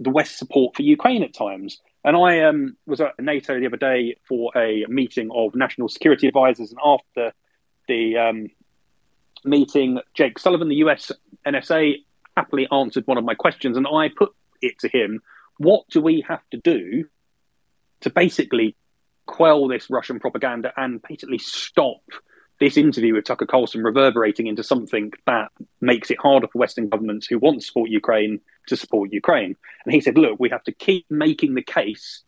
[0.00, 1.80] the West support for Ukraine at times.
[2.04, 6.26] And I um, was at NATO the other day for a meeting of national security
[6.26, 7.32] advisors, and after
[7.86, 8.48] the um,
[9.44, 11.12] meeting, Jake Sullivan, the US
[11.46, 12.04] NSA,
[12.36, 15.20] happily answered one of my questions, and I put it to him:
[15.58, 17.04] What do we have to do
[18.02, 18.76] to basically
[19.26, 22.02] quell this Russian propaganda and basically stop
[22.60, 25.50] this interview with Tucker Carlson reverberating into something that
[25.80, 29.56] makes it harder for Western governments who want to support Ukraine to support Ukraine.
[29.84, 32.22] And he said, look, we have to keep making the case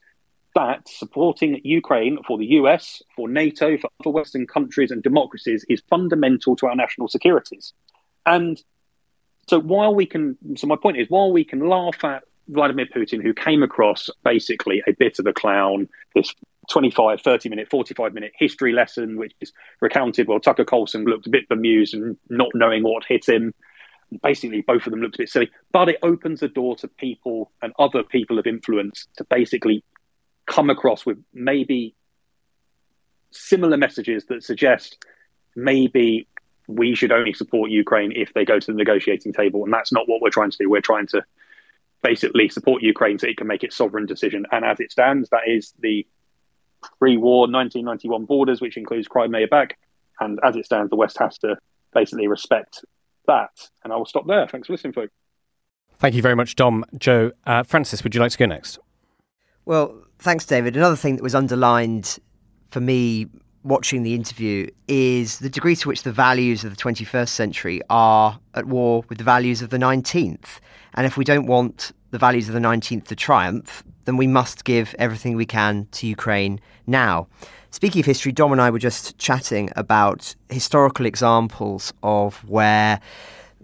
[0.55, 5.83] that supporting Ukraine for the US, for NATO, for other Western countries and democracies is
[5.89, 7.73] fundamental to our national securities.
[8.25, 8.61] And
[9.49, 13.23] so while we can, so my point is, while we can laugh at Vladimir Putin,
[13.23, 16.35] who came across basically a bit of a clown, this
[16.71, 20.29] 25, 30 minute, 45 minute history lesson, which is recounted.
[20.29, 23.55] Well, Tucker Carlson looked a bit bemused and not knowing what hit him.
[24.23, 27.51] Basically, both of them looked a bit silly, but it opens the door to people
[27.63, 29.83] and other people of influence to basically
[30.47, 31.95] come across with maybe
[33.31, 35.05] similar messages that suggest
[35.57, 36.29] maybe
[36.69, 39.65] we should only support Ukraine if they go to the negotiating table.
[39.65, 40.71] And that's not what we're trying to do.
[40.71, 41.25] We're trying to
[42.05, 44.45] basically support Ukraine so it can make its sovereign decision.
[44.53, 46.07] And as it stands, that is the
[46.99, 49.79] pre war 1991 borders, which includes Crimea back.
[50.21, 51.57] And as it stands, the West has to
[51.93, 52.85] basically respect
[53.27, 53.69] that.
[53.83, 54.47] And I will stop there.
[54.47, 55.13] Thanks for listening, folks.
[55.99, 56.85] Thank you very much, Dom.
[56.99, 57.33] Joe.
[57.47, 58.79] Uh, Francis, would you like to go next?
[59.65, 60.77] Well, thanks, David.
[60.77, 62.19] Another thing that was underlined
[62.71, 63.27] for me
[63.65, 68.39] watching the interview is the degree to which the values of the 21st century are
[68.55, 70.61] at war with the values of the 19th.
[70.95, 74.65] And if we don't want the values of the 19th to triumph, then we must
[74.65, 77.27] give everything we can to Ukraine now.
[77.71, 83.01] Speaking of history, Dom and I were just chatting about historical examples of where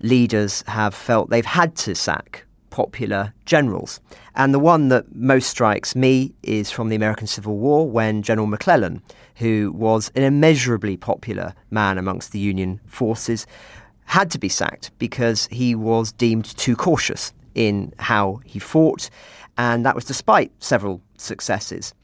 [0.01, 4.01] leaders have felt they've had to sack popular generals.
[4.35, 8.47] And the one that most strikes me is from the American Civil War when General
[8.47, 9.03] McClellan,
[9.41, 13.47] who was an immeasurably popular man amongst the Union forces,
[14.05, 19.09] had to be sacked because he was deemed too cautious in how he fought.
[19.57, 21.95] And that was despite several successes.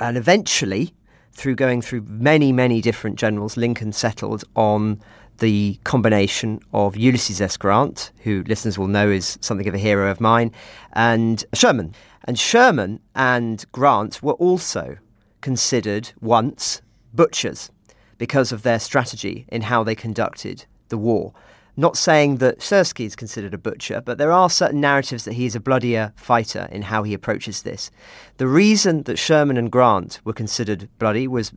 [0.00, 0.94] And eventually,
[1.32, 5.00] through going through many, many different generals, Lincoln settled on
[5.38, 7.56] the combination of Ulysses S.
[7.56, 10.50] Grant, who listeners will know is something of a hero of mine,
[10.94, 11.94] and Sherman.
[12.24, 14.98] And Sherman and Grant were also
[15.40, 16.82] considered once
[17.14, 17.70] butchers
[18.18, 21.32] because of their strategy in how they conducted the war.
[21.76, 25.46] Not saying that Syrsky is considered a butcher, but there are certain narratives that he
[25.46, 27.92] is a bloodier fighter in how he approaches this.
[28.38, 31.52] The reason that Sherman and Grant were considered bloody was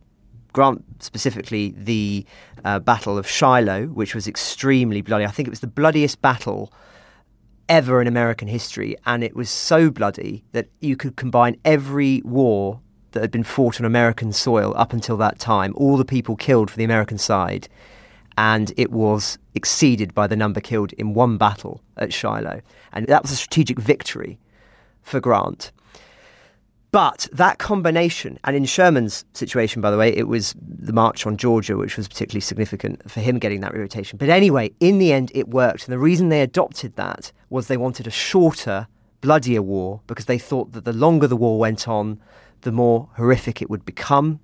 [0.52, 2.24] Grant specifically the
[2.64, 5.24] uh, Battle of Shiloh, which was extremely bloody.
[5.24, 6.72] I think it was the bloodiest battle
[7.68, 12.80] ever in American history, and it was so bloody that you could combine every war
[13.12, 16.70] that had been fought on American soil up until that time, all the people killed
[16.70, 17.68] for the American side,
[18.36, 22.62] and it was exceeded by the number killed in one battle at Shiloh.
[22.92, 24.38] And that was a strategic victory
[25.02, 25.72] for Grant.
[26.92, 31.38] But that combination, and in Sherman's situation, by the way, it was the march on
[31.38, 34.18] Georgia, which was particularly significant for him getting that reputation.
[34.18, 35.86] But anyway, in the end, it worked.
[35.86, 38.88] And the reason they adopted that was they wanted a shorter,
[39.22, 42.20] bloodier war because they thought that the longer the war went on,
[42.62, 44.40] the more horrific it would become.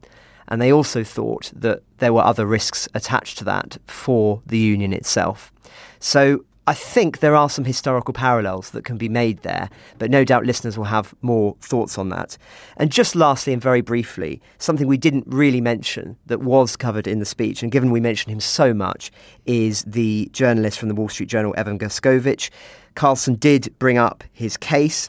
[0.49, 4.93] And they also thought that there were other risks attached to that for the Union
[4.93, 5.53] itself.
[6.01, 10.23] So I think there are some historical parallels that can be made there, but no
[10.23, 12.37] doubt listeners will have more thoughts on that.
[12.77, 17.21] And just lastly, and very briefly, something we didn't really mention that was covered in
[17.21, 19.11] the speech, and given we mentioned him so much,
[19.47, 22.51] is the journalist from the Wall Street Journal, Evan Gershkovich.
[22.95, 25.09] Carlson did bring up his case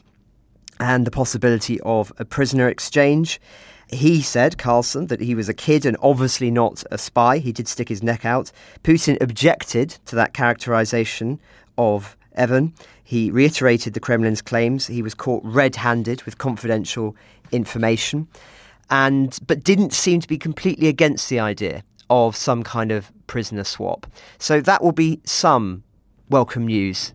[0.80, 3.40] and the possibility of a prisoner exchange.
[3.88, 7.38] He said, Carlson, that he was a kid and obviously not a spy.
[7.38, 8.50] He did stick his neck out.
[8.82, 11.40] Putin objected to that characterization
[11.76, 12.72] of Evan.
[13.04, 17.16] He reiterated the Kremlin's claims he was caught red handed with confidential
[17.52, 18.28] information,
[18.88, 23.64] and but didn't seem to be completely against the idea of some kind of prisoner
[23.64, 24.06] swap.
[24.38, 25.82] So that will be some
[26.28, 27.12] welcome news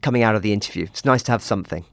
[0.00, 0.84] coming out of the interview.
[0.84, 1.84] It's nice to have something.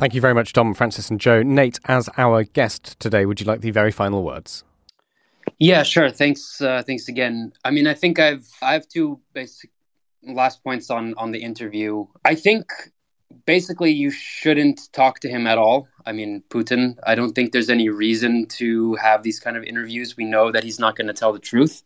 [0.00, 1.42] Thank you very much, Dom, Francis, and Joe.
[1.42, 4.64] Nate, as our guest today, would you like the very final words?
[5.58, 6.08] Yeah, sure.
[6.08, 6.58] Thanks.
[6.58, 7.52] Uh, thanks again.
[7.66, 9.68] I mean, I think I've I have two basic
[10.22, 12.06] last points on on the interview.
[12.24, 12.72] I think
[13.44, 15.86] basically you shouldn't talk to him at all.
[16.06, 16.98] I mean, Putin.
[17.04, 20.16] I don't think there's any reason to have these kind of interviews.
[20.16, 21.82] We know that he's not going to tell the truth.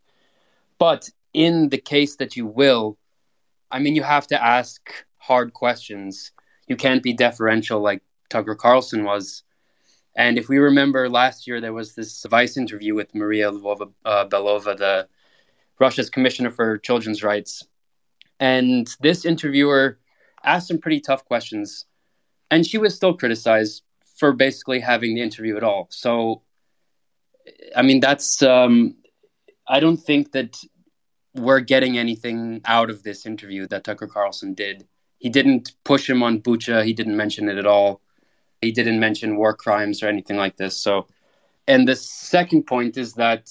[0.79, 2.97] But in the case that you will,
[3.73, 4.89] I mean, you have to ask
[5.19, 6.31] hard questions
[6.67, 9.43] you can't be deferential like Tucker Carlson was.
[10.17, 14.27] And if we remember last year, there was this Vice interview with Maria Lvova uh,
[14.27, 15.09] Belova, the
[15.81, 17.67] Russia's commissioner for children's rights.
[18.39, 19.99] And this interviewer
[20.45, 21.87] asked some pretty tough questions.
[22.51, 23.83] And she was still criticized
[24.17, 25.89] for basically having the interview at all.
[25.91, 26.43] So,
[27.75, 28.97] I mean, that's, um,
[29.67, 30.57] I don't think that
[31.35, 34.87] we're getting anything out of this interview that Tucker Carlson did.
[35.25, 36.85] He didn't push him on Bucha.
[36.85, 38.03] He didn't mention it at all.
[38.61, 40.77] He didn't mention war crimes or anything like this.
[40.77, 41.07] So,
[41.67, 43.51] and the second point is that,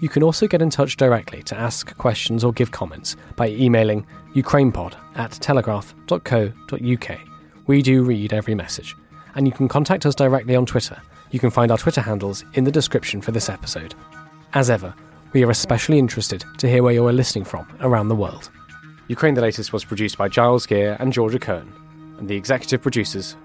[0.00, 4.06] You can also get in touch directly to ask questions or give comments by emailing
[4.34, 7.18] ukrainepod at telegraph.co.uk.
[7.66, 8.94] We do read every message.
[9.34, 11.00] And you can contact us directly on Twitter.
[11.30, 13.94] You can find our Twitter handles in the description for this episode.
[14.52, 14.94] As ever,
[15.32, 18.50] we are especially interested to hear where you are listening from around the world.
[19.08, 21.72] Ukraine the Latest was produced by Giles Gear and Georgia Kern,
[22.18, 23.36] and the executive producers